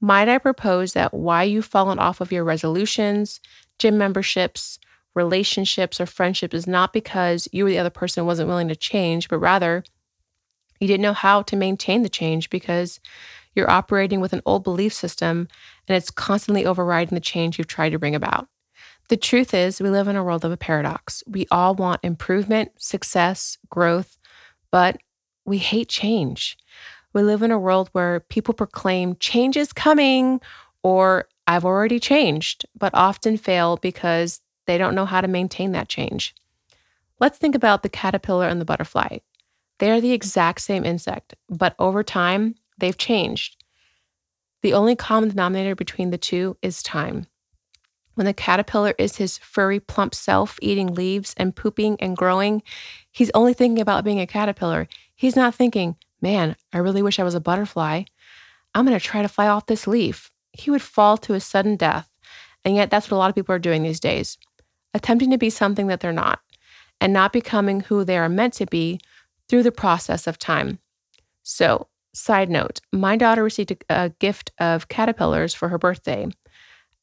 Might 0.00 0.28
I 0.28 0.38
propose 0.38 0.92
that 0.92 1.14
why 1.14 1.44
you've 1.44 1.64
fallen 1.64 1.98
off 1.98 2.20
of 2.20 2.32
your 2.32 2.44
resolutions, 2.44 3.40
gym 3.78 3.96
memberships, 3.96 4.78
relationships, 5.14 6.00
or 6.00 6.06
friendships 6.06 6.54
is 6.54 6.66
not 6.66 6.92
because 6.92 7.48
you 7.52 7.66
or 7.66 7.70
the 7.70 7.78
other 7.78 7.90
person 7.90 8.26
wasn't 8.26 8.48
willing 8.48 8.68
to 8.68 8.76
change, 8.76 9.28
but 9.28 9.38
rather 9.38 9.84
you 10.80 10.88
didn't 10.88 11.02
know 11.02 11.12
how 11.12 11.42
to 11.42 11.56
maintain 11.56 12.02
the 12.02 12.08
change 12.08 12.50
because 12.50 12.98
you're 13.54 13.70
operating 13.70 14.20
with 14.20 14.32
an 14.32 14.42
old 14.44 14.64
belief 14.64 14.92
system 14.92 15.46
and 15.86 15.96
it's 15.96 16.10
constantly 16.10 16.66
overriding 16.66 17.14
the 17.14 17.20
change 17.20 17.56
you've 17.56 17.66
tried 17.66 17.90
to 17.90 17.98
bring 17.98 18.14
about. 18.14 18.48
The 19.12 19.18
truth 19.18 19.52
is, 19.52 19.78
we 19.78 19.90
live 19.90 20.08
in 20.08 20.16
a 20.16 20.24
world 20.24 20.42
of 20.42 20.52
a 20.52 20.56
paradox. 20.56 21.22
We 21.26 21.46
all 21.50 21.74
want 21.74 22.00
improvement, 22.02 22.72
success, 22.78 23.58
growth, 23.68 24.16
but 24.70 24.96
we 25.44 25.58
hate 25.58 25.90
change. 25.90 26.56
We 27.12 27.20
live 27.20 27.42
in 27.42 27.50
a 27.50 27.58
world 27.58 27.90
where 27.92 28.20
people 28.20 28.54
proclaim 28.54 29.16
change 29.16 29.58
is 29.58 29.74
coming 29.74 30.40
or 30.82 31.28
I've 31.46 31.66
already 31.66 32.00
changed, 32.00 32.64
but 32.74 32.94
often 32.94 33.36
fail 33.36 33.76
because 33.76 34.40
they 34.66 34.78
don't 34.78 34.94
know 34.94 35.04
how 35.04 35.20
to 35.20 35.28
maintain 35.28 35.72
that 35.72 35.90
change. 35.90 36.34
Let's 37.20 37.36
think 37.36 37.54
about 37.54 37.82
the 37.82 37.90
caterpillar 37.90 38.48
and 38.48 38.62
the 38.62 38.64
butterfly. 38.64 39.18
They 39.78 39.90
are 39.90 40.00
the 40.00 40.12
exact 40.12 40.62
same 40.62 40.86
insect, 40.86 41.34
but 41.50 41.74
over 41.78 42.02
time, 42.02 42.54
they've 42.78 42.96
changed. 42.96 43.62
The 44.62 44.72
only 44.72 44.96
common 44.96 45.28
denominator 45.28 45.74
between 45.74 46.08
the 46.08 46.16
two 46.16 46.56
is 46.62 46.82
time. 46.82 47.26
When 48.14 48.26
the 48.26 48.34
caterpillar 48.34 48.94
is 48.98 49.16
his 49.16 49.38
furry, 49.38 49.80
plump 49.80 50.14
self 50.14 50.58
eating 50.60 50.94
leaves 50.94 51.34
and 51.36 51.56
pooping 51.56 51.96
and 52.00 52.16
growing, 52.16 52.62
he's 53.10 53.30
only 53.34 53.54
thinking 53.54 53.80
about 53.80 54.04
being 54.04 54.20
a 54.20 54.26
caterpillar. 54.26 54.88
He's 55.14 55.36
not 55.36 55.54
thinking, 55.54 55.96
man, 56.20 56.56
I 56.72 56.78
really 56.78 57.02
wish 57.02 57.18
I 57.18 57.24
was 57.24 57.34
a 57.34 57.40
butterfly. 57.40 58.04
I'm 58.74 58.86
going 58.86 58.98
to 58.98 59.04
try 59.04 59.22
to 59.22 59.28
fly 59.28 59.48
off 59.48 59.66
this 59.66 59.86
leaf. 59.86 60.30
He 60.52 60.70
would 60.70 60.82
fall 60.82 61.16
to 61.18 61.34
a 61.34 61.40
sudden 61.40 61.76
death. 61.76 62.08
And 62.64 62.76
yet, 62.76 62.90
that's 62.90 63.10
what 63.10 63.16
a 63.16 63.18
lot 63.18 63.28
of 63.28 63.34
people 63.34 63.54
are 63.54 63.58
doing 63.58 63.82
these 63.82 64.00
days 64.00 64.38
attempting 64.94 65.30
to 65.30 65.38
be 65.38 65.50
something 65.50 65.86
that 65.86 66.00
they're 66.00 66.12
not, 66.12 66.40
and 67.00 67.12
not 67.12 67.32
becoming 67.32 67.80
who 67.80 68.04
they 68.04 68.18
are 68.18 68.28
meant 68.28 68.54
to 68.54 68.66
be 68.66 69.00
through 69.48 69.62
the 69.62 69.72
process 69.72 70.26
of 70.26 70.38
time. 70.38 70.78
So, 71.42 71.88
side 72.14 72.50
note 72.50 72.80
my 72.92 73.16
daughter 73.16 73.42
received 73.42 73.74
a, 73.88 74.10
gift 74.18 74.52
of 74.58 74.88
caterpillars 74.88 75.54
for 75.54 75.68
her 75.70 75.78
birthday. 75.78 76.26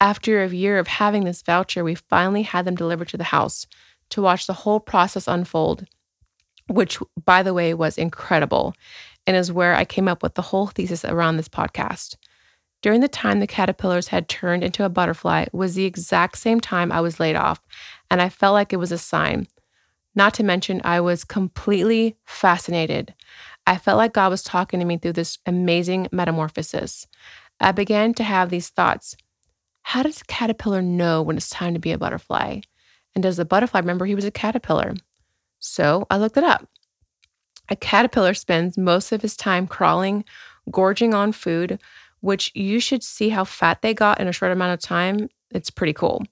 After 0.01 0.41
a 0.41 0.49
year 0.49 0.79
of 0.79 0.87
having 0.87 1.25
this 1.25 1.41
voucher, 1.41 1.83
we 1.83 1.95
finally 1.95 2.43
had 2.43 2.65
them 2.65 2.75
delivered 2.75 3.09
to 3.09 3.17
the 3.17 3.25
house 3.25 3.67
to 4.09 4.21
watch 4.21 4.47
the 4.47 4.53
whole 4.53 4.79
process 4.79 5.27
unfold, 5.27 5.85
which, 6.67 6.99
by 7.25 7.43
the 7.43 7.53
way, 7.53 7.73
was 7.73 7.97
incredible 7.97 8.73
and 9.27 9.35
is 9.35 9.51
where 9.51 9.75
I 9.75 9.83
came 9.83 10.07
up 10.07 10.23
with 10.23 10.35
the 10.35 10.41
whole 10.41 10.67
thesis 10.67 11.03
around 11.03 11.35
this 11.35 11.49
podcast. 11.49 12.15
During 12.81 13.01
the 13.01 13.09
time 13.09 13.41
the 13.41 13.47
caterpillars 13.47 14.07
had 14.07 14.29
turned 14.29 14.63
into 14.63 14.85
a 14.85 14.89
butterfly 14.89 15.47
was 15.51 15.75
the 15.75 15.83
exact 15.83 16.37
same 16.37 16.61
time 16.61 16.93
I 16.93 17.01
was 17.01 17.19
laid 17.19 17.35
off, 17.35 17.59
and 18.09 18.21
I 18.21 18.29
felt 18.29 18.53
like 18.53 18.71
it 18.71 18.77
was 18.77 18.93
a 18.93 18.97
sign. 18.97 19.47
Not 20.15 20.33
to 20.35 20.43
mention, 20.43 20.79
I 20.85 21.01
was 21.01 21.25
completely 21.25 22.15
fascinated. 22.25 23.13
I 23.67 23.77
felt 23.77 23.97
like 23.97 24.13
God 24.13 24.29
was 24.29 24.43
talking 24.43 24.79
to 24.79 24.85
me 24.85 24.97
through 24.97 25.13
this 25.13 25.39
amazing 25.45 26.07
metamorphosis. 26.13 27.05
I 27.59 27.73
began 27.73 28.13
to 28.15 28.23
have 28.23 28.49
these 28.49 28.69
thoughts 28.69 29.17
How 29.81 30.03
does 30.03 30.21
a 30.21 30.25
caterpillar 30.25 30.81
know 30.81 31.21
when 31.21 31.37
it's 31.37 31.49
time 31.49 31.73
to 31.73 31.79
be 31.79 31.91
a 31.91 31.97
butterfly? 31.97 32.61
And 33.15 33.23
does 33.23 33.37
the 33.37 33.45
butterfly 33.45 33.79
remember 33.79 34.05
he 34.05 34.15
was 34.15 34.25
a 34.25 34.31
caterpillar? 34.31 34.93
So 35.59 36.05
I 36.09 36.17
looked 36.17 36.37
it 36.37 36.43
up. 36.43 36.67
A 37.69 37.75
caterpillar 37.75 38.33
spends 38.33 38.77
most 38.77 39.11
of 39.11 39.21
his 39.21 39.35
time 39.35 39.67
crawling, 39.67 40.25
gorging 40.71 41.13
on 41.13 41.31
food, 41.31 41.79
which 42.21 42.51
you 42.55 42.79
should 42.79 43.03
see 43.03 43.29
how 43.29 43.43
fat 43.43 43.81
they 43.81 43.93
got 43.93 44.19
in 44.19 44.27
a 44.27 44.31
short 44.31 44.51
amount 44.51 44.73
of 44.73 44.79
time. 44.79 45.29
It's 45.51 45.69
pretty 45.69 45.93
cool. 45.93 46.23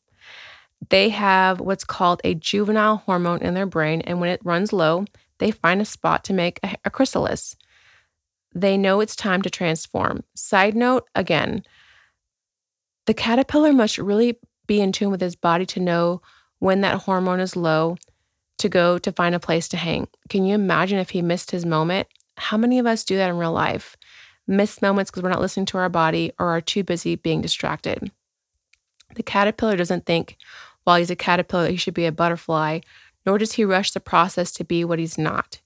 They 0.89 1.09
have 1.09 1.59
what's 1.59 1.83
called 1.83 2.21
a 2.23 2.35
juvenile 2.35 2.97
hormone 2.97 3.41
in 3.41 3.53
their 3.53 3.65
brain, 3.65 4.01
and 4.01 4.19
when 4.19 4.29
it 4.29 4.41
runs 4.43 4.73
low, 4.73 5.05
they 5.39 5.51
find 5.51 5.81
a 5.81 5.85
spot 5.85 6.23
to 6.25 6.33
make 6.33 6.59
a, 6.63 6.75
a 6.85 6.89
chrysalis. 6.89 7.55
They 8.53 8.77
know 8.77 8.99
it's 8.99 9.15
time 9.15 9.41
to 9.43 9.49
transform. 9.49 10.23
Side 10.35 10.75
note 10.75 11.07
again, 11.15 11.63
the 13.07 13.13
caterpillar 13.13 13.73
must 13.73 13.97
really 13.97 14.37
be 14.67 14.79
in 14.81 14.91
tune 14.91 15.09
with 15.09 15.21
his 15.21 15.35
body 15.35 15.65
to 15.65 15.79
know 15.79 16.21
when 16.59 16.81
that 16.81 17.01
hormone 17.01 17.39
is 17.39 17.55
low 17.55 17.97
to 18.57 18.69
go 18.69 18.97
to 18.99 19.11
find 19.11 19.33
a 19.33 19.39
place 19.39 19.67
to 19.69 19.77
hang. 19.77 20.07
Can 20.29 20.45
you 20.45 20.53
imagine 20.53 20.99
if 20.99 21.11
he 21.11 21.21
missed 21.21 21.51
his 21.51 21.65
moment? 21.65 22.07
How 22.35 22.57
many 22.57 22.79
of 22.79 22.85
us 22.85 23.03
do 23.03 23.15
that 23.15 23.29
in 23.29 23.37
real 23.37 23.53
life? 23.53 23.95
Miss 24.45 24.81
moments 24.81 25.09
because 25.09 25.23
we're 25.23 25.29
not 25.29 25.41
listening 25.41 25.65
to 25.67 25.77
our 25.77 25.89
body 25.89 26.31
or 26.37 26.47
are 26.47 26.61
too 26.61 26.83
busy 26.83 27.15
being 27.15 27.41
distracted. 27.41 28.11
The 29.15 29.23
caterpillar 29.23 29.77
doesn't 29.77 30.05
think 30.05 30.37
while 30.83 30.97
he's 30.97 31.09
a 31.09 31.15
caterpillar 31.15 31.69
he 31.69 31.77
should 31.77 31.93
be 31.93 32.05
a 32.05 32.11
butterfly, 32.11 32.79
nor 33.25 33.37
does 33.37 33.53
he 33.53 33.63
rush 33.63 33.91
the 33.91 33.99
process 33.99 34.51
to 34.53 34.65
be 34.65 34.83
what 34.83 34.99
he's 34.99 35.17
not. 35.17 35.61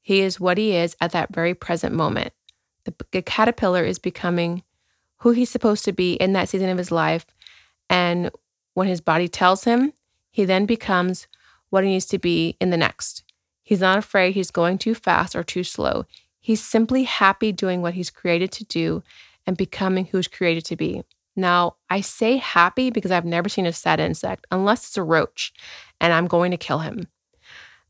He 0.00 0.20
is 0.20 0.40
what 0.40 0.58
he 0.58 0.74
is 0.74 0.96
at 1.00 1.12
that 1.12 1.34
very 1.34 1.54
present 1.54 1.94
moment. 1.94 2.32
The, 2.84 2.94
the 3.10 3.22
caterpillar 3.22 3.84
is 3.84 3.98
becoming 3.98 4.62
who 5.18 5.30
he's 5.30 5.50
supposed 5.50 5.84
to 5.84 5.92
be 5.92 6.14
in 6.14 6.32
that 6.32 6.48
season 6.48 6.68
of 6.68 6.78
his 6.78 6.90
life. 6.90 7.26
And 7.88 8.30
when 8.74 8.88
his 8.88 9.00
body 9.00 9.28
tells 9.28 9.64
him, 9.64 9.92
he 10.30 10.44
then 10.44 10.66
becomes 10.66 11.26
what 11.70 11.84
he 11.84 11.90
needs 11.90 12.06
to 12.06 12.18
be 12.18 12.56
in 12.60 12.70
the 12.70 12.76
next. 12.76 13.22
He's 13.62 13.80
not 13.80 13.98
afraid 13.98 14.34
he's 14.34 14.50
going 14.50 14.78
too 14.78 14.94
fast 14.94 15.34
or 15.34 15.42
too 15.42 15.64
slow. 15.64 16.04
He's 16.38 16.62
simply 16.62 17.04
happy 17.04 17.50
doing 17.52 17.82
what 17.82 17.94
he's 17.94 18.10
created 18.10 18.52
to 18.52 18.64
do 18.64 19.02
and 19.46 19.56
becoming 19.56 20.06
who 20.06 20.18
he's 20.18 20.28
created 20.28 20.64
to 20.66 20.76
be. 20.76 21.02
Now, 21.34 21.76
I 21.90 22.00
say 22.00 22.36
happy 22.36 22.90
because 22.90 23.10
I've 23.10 23.24
never 23.24 23.48
seen 23.48 23.66
a 23.66 23.72
sad 23.72 24.00
insect 24.00 24.46
unless 24.50 24.86
it's 24.86 24.96
a 24.96 25.02
roach 25.02 25.52
and 26.00 26.12
I'm 26.12 26.26
going 26.26 26.50
to 26.50 26.56
kill 26.56 26.78
him. 26.78 27.08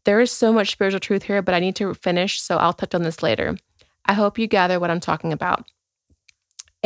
There 0.05 0.21
is 0.21 0.31
so 0.31 0.53
much 0.53 0.71
spiritual 0.71 1.01
truth 1.01 1.25
here, 1.25 1.43
but 1.43 1.55
I 1.55 1.61
need 1.61 1.77
to 1.77 1.93
finish, 1.95 2.41
so 2.41 2.57
I'll 2.57 2.73
touch 2.73 2.95
on 2.95 3.03
this 3.03 3.23
later. 3.23 3.57
I 4.05 4.13
hope 4.15 4.39
you 4.39 4.47
gather 4.47 4.79
what 4.79 4.91
I'm 4.91 5.01
talking 5.01 5.33
about. 5.33 5.69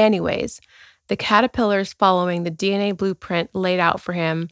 Anyways, 0.01 0.61
the 1.09 1.17
caterpillar 1.17 1.81
is 1.81 1.93
following 1.93 2.43
the 2.43 2.51
DNA 2.51 2.97
blueprint 2.97 3.51
laid 3.55 3.81
out 3.81 4.01
for 4.01 4.13
him, 4.13 4.49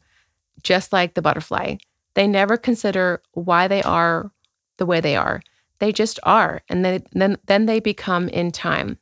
just 0.63 0.93
like 0.93 1.15
the 1.15 1.23
butterfly. 1.23 1.77
They 2.15 2.27
never 2.27 2.57
consider 2.57 3.23
why 3.33 3.69
they 3.69 3.83
are 3.83 4.31
the 4.77 4.87
way 4.87 5.01
they 5.01 5.17
are. 5.17 5.43
They 5.79 5.93
just 5.93 6.19
are, 6.25 6.63
and 6.69 6.85
then, 6.85 7.05
then, 7.13 7.39
then 7.47 7.67
they 7.67 7.81
become 7.81 8.29
in 8.29 8.51
time. 8.51 8.99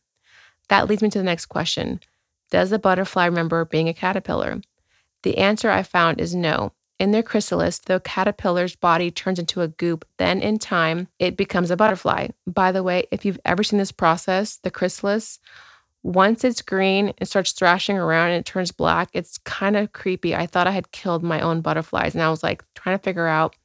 That 0.68 0.88
leads 0.88 1.02
me 1.02 1.10
to 1.10 1.18
the 1.18 1.24
next 1.24 1.46
question 1.46 2.00
Does 2.50 2.70
the 2.70 2.78
butterfly 2.78 3.26
remember 3.26 3.64
being 3.64 3.88
a 3.88 3.94
caterpillar? 3.94 4.60
The 5.22 5.38
answer 5.38 5.70
I 5.70 5.82
found 5.82 6.20
is 6.20 6.34
no. 6.34 6.72
In 6.98 7.10
their 7.10 7.22
chrysalis, 7.22 7.78
the 7.78 8.00
caterpillar's 8.00 8.76
body 8.76 9.10
turns 9.10 9.38
into 9.38 9.60
a 9.62 9.68
goop. 9.68 10.06
Then, 10.18 10.40
in 10.40 10.58
time, 10.58 11.08
it 11.18 11.36
becomes 11.36 11.70
a 11.70 11.76
butterfly. 11.76 12.28
By 12.46 12.72
the 12.72 12.82
way, 12.82 13.06
if 13.10 13.24
you've 13.24 13.40
ever 13.44 13.62
seen 13.62 13.78
this 13.78 13.92
process, 13.92 14.58
the 14.58 14.70
chrysalis, 14.70 15.38
once 16.06 16.44
it's 16.44 16.62
green, 16.62 17.12
it 17.18 17.26
starts 17.26 17.50
thrashing 17.50 17.98
around 17.98 18.30
and 18.30 18.38
it 18.38 18.46
turns 18.46 18.70
black. 18.70 19.10
It's 19.12 19.38
kind 19.38 19.76
of 19.76 19.92
creepy. 19.92 20.36
I 20.36 20.46
thought 20.46 20.68
I 20.68 20.70
had 20.70 20.92
killed 20.92 21.24
my 21.24 21.40
own 21.40 21.62
butterflies, 21.62 22.14
and 22.14 22.22
I 22.22 22.30
was 22.30 22.44
like 22.44 22.62
trying 22.76 22.96
to 22.96 23.02
figure 23.02 23.26
out 23.26 23.56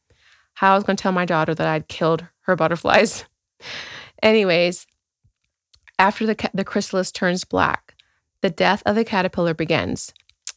how 0.56 0.72
I 0.72 0.76
was 0.76 0.84
going 0.84 0.98
to 0.98 1.02
tell 1.02 1.12
my 1.12 1.26
daughter 1.26 1.54
that 1.54 1.68
I'd 1.68 1.88
killed 1.88 2.26
her 2.42 2.56
butterflies. 2.56 3.26
Anyways, 4.24 4.88
after 6.00 6.26
the, 6.26 6.50
the 6.52 6.64
chrysalis 6.64 7.12
turns 7.12 7.44
black, 7.44 7.94
the 8.42 8.50
death 8.50 8.82
of 8.88 8.96
the 8.96 9.06
caterpillar 9.06 9.54
begins. 9.54 10.12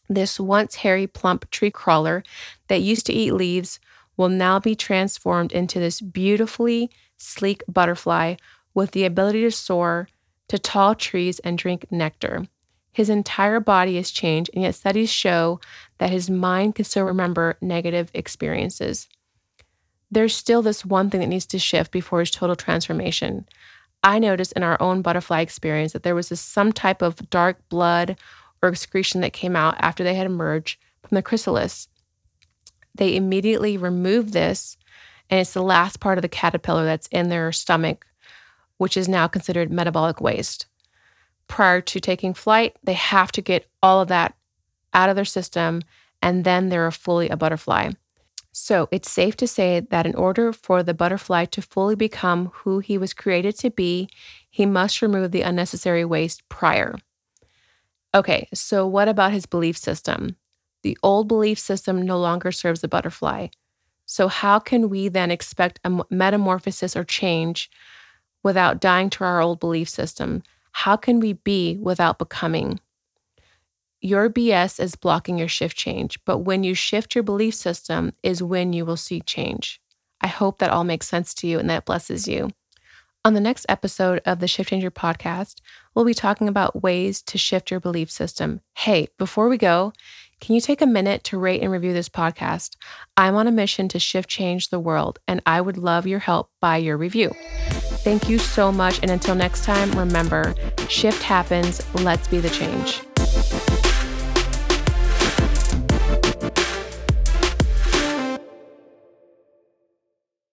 This 0.09 0.41
once 0.41 0.77
hairy, 0.77 1.07
plump 1.07 1.51
tree 1.51 1.71
crawler 1.71 2.23
that 2.69 2.81
used 2.81 3.05
to 3.07 3.13
eat 3.13 3.33
leaves 3.33 3.79
will 4.17 4.31
now 4.31 4.59
be 4.59 4.75
transformed 4.75 5.53
into 5.53 5.81
this 5.81 6.01
beautifully 6.01 6.91
sleek 7.19 7.63
butterfly 7.69 8.37
with 8.73 8.93
the 8.93 9.05
ability 9.05 9.43
to 9.43 9.51
soar 9.51 10.09
to 10.49 10.59
tall 10.59 10.95
trees 10.95 11.39
and 11.41 11.59
drink 11.59 11.87
nectar. 11.91 12.47
His 12.93 13.11
entire 13.11 13.61
body 13.61 13.97
is 13.99 14.11
changed, 14.11 14.51
and 14.55 14.63
yet 14.63 14.75
studies 14.75 15.11
show 15.11 15.61
that 15.99 16.11
his 16.11 16.31
mind 16.31 16.77
can 16.77 16.85
still 16.85 17.05
remember 17.05 17.57
negative 17.61 18.11
experiences 18.15 19.09
there's 20.15 20.35
still 20.35 20.63
this 20.63 20.85
one 20.85 21.11
thing 21.11 21.21
that 21.21 21.27
needs 21.27 21.47
to 21.47 21.59
shift 21.59 21.91
before 21.91 22.21
his 22.21 22.31
total 22.31 22.57
transformation. 22.57 23.47
I 24.03 24.19
noticed 24.19 24.53
in 24.53 24.63
our 24.63 24.81
own 24.81 25.03
butterfly 25.03 25.41
experience 25.41 25.93
that 25.93 26.03
there 26.03 26.15
was 26.15 26.29
this 26.29 26.41
some 26.41 26.73
type 26.73 27.03
of 27.03 27.31
dark 27.31 27.69
blood 27.69 28.19
or 28.63 28.69
excretion 28.69 29.21
that 29.23 29.33
came 29.33 29.57
out 29.57 29.75
after 29.79 30.05
they 30.05 30.15
had 30.15 30.27
emerged 30.27 30.79
from 31.03 31.17
the 31.17 31.23
chrysalis. 31.23 31.89
They 32.95 33.17
immediately 33.17 33.77
remove 33.77 34.33
this, 34.33 34.77
and 35.29 35.41
it's 35.41 35.55
the 35.55 35.63
last 35.63 36.01
part 36.01 36.19
of 36.19 36.23
the 36.23 36.29
caterpillar 36.29 36.85
that's 36.85 37.09
in 37.09 37.29
their 37.29 37.51
stomach, 37.51 38.07
which 38.79 38.97
is 38.97 39.09
now 39.09 39.27
considered 39.27 39.71
metabolic 39.71 40.21
waste. 40.21 40.67
Prior 41.49 41.81
to 41.81 42.01
taking 42.01 42.35
flight, 42.35 42.77
they 42.83 42.95
have 42.95 43.31
to 43.33 43.43
get 43.43 43.67
all 43.83 44.01
of 44.01 44.09
that 44.09 44.35
out 44.93 45.09
of 45.09 45.17
their 45.17 45.25
system 45.25 45.83
and 46.23 46.45
then 46.45 46.69
they're 46.69 46.91
fully 46.91 47.29
a 47.29 47.37
butterfly. 47.37 47.91
So 48.53 48.89
it's 48.93 49.11
safe 49.11 49.37
to 49.39 49.49
say 49.49 49.81
that 49.91 50.07
in 50.07 50.15
order 50.15 50.53
for 50.53 50.83
the 50.83 50.95
butterfly 50.95 51.47
to 51.47 51.61
fully 51.61 51.97
become 51.97 52.51
who 52.55 52.79
he 52.79 52.97
was 52.97 53.13
created 53.13 53.59
to 53.59 53.71
be, 53.71 54.09
he 54.49 54.65
must 54.65 55.03
remove 55.03 55.33
the 55.33 55.43
unnecessary 55.43 56.05
waste 56.05 56.49
prior. 56.49 56.97
Okay, 58.15 58.49
so 58.55 58.87
what 58.87 59.09
about 59.09 59.33
his 59.33 59.45
belief 59.45 59.77
system? 59.77 60.37
The 60.83 60.97
old 61.03 61.27
belief 61.27 61.59
system 61.59 62.03
no 62.03 62.19
longer 62.19 62.53
serves 62.53 62.81
the 62.81 62.89
butterfly. 62.89 63.49
So, 64.07 64.29
how 64.29 64.61
can 64.61 64.89
we 64.89 65.09
then 65.09 65.31
expect 65.31 65.81
a 65.83 66.05
metamorphosis 66.11 66.95
or 66.95 67.03
change 67.05 67.71
without 68.45 68.81
dying 68.81 69.11
to 69.11 69.25
our 69.25 69.41
old 69.41 69.59
belief 69.59 69.89
system? 69.89 70.45
How 70.71 70.97
can 70.97 71.19
we 71.19 71.33
be 71.33 71.79
without 71.81 72.19
becoming? 72.19 72.79
Your 74.01 74.31
BS 74.31 74.79
is 74.79 74.95
blocking 74.95 75.39
your 75.39 75.49
shift 75.49 75.77
change, 75.77 76.23
but 76.25 76.39
when 76.39 76.63
you 76.63 76.75
shift 76.75 77.15
your 77.17 77.25
belief 77.25 77.55
system 77.55 78.13
is 78.23 78.43
when 78.43 78.73
you 78.73 78.85
will 78.85 78.97
see 78.97 79.21
change. 79.21 79.81
I 80.21 80.27
hope 80.29 80.59
that 80.59 80.71
all 80.71 80.85
makes 80.85 81.09
sense 81.09 81.35
to 81.35 81.47
you 81.47 81.59
and 81.59 81.69
that 81.71 81.87
blesses 81.87 82.29
you. 82.29 82.51
On 83.27 83.33
the 83.33 83.41
next 83.41 83.65
episode 83.71 84.21
of 84.27 84.41
the 84.41 84.47
Shift 84.47 84.69
Changer 84.69 84.91
podcast, 84.91 85.63
we'll 85.95 86.05
be 86.05 86.13
talking 86.13 86.47
about 86.47 86.83
ways 86.83 87.23
to 87.23 87.39
shift 87.39 87.71
your 87.71 87.81
belief 87.81 88.11
system. 88.11 88.61
Hey, 88.75 89.09
before 89.17 89.49
we 89.49 89.57
go, 89.57 89.95
can 90.41 90.55
you 90.55 90.61
take 90.61 90.83
a 90.83 90.87
minute 90.87 91.25
to 91.25 91.39
rate 91.39 91.63
and 91.63 91.71
review 91.71 91.93
this 91.93 92.09
podcast? 92.09 92.77
I'm 93.17 93.35
on 93.37 93.47
a 93.47 93.53
mission 93.53 93.89
to 93.89 93.99
shift 93.99 94.29
change 94.29 94.71
the 94.71 94.81
world, 94.81 95.19
and 95.27 95.43
I 95.47 95.61
would 95.61 95.77
love 95.77 96.07
your 96.07 96.19
help 96.19 96.51
by 96.61 96.79
your 96.79 96.97
review. 96.97 97.31
Thank 98.05 98.29
you 98.29 98.39
so 98.39 98.71
much. 98.71 99.01
And 99.03 99.11
until 99.11 99.35
next 99.35 99.65
time, 99.65 99.91
remember 99.93 100.55
shift 100.89 101.23
happens. 101.23 101.83
Let's 101.95 102.29
be 102.29 102.41
the 102.41 102.51
change. 102.51 103.01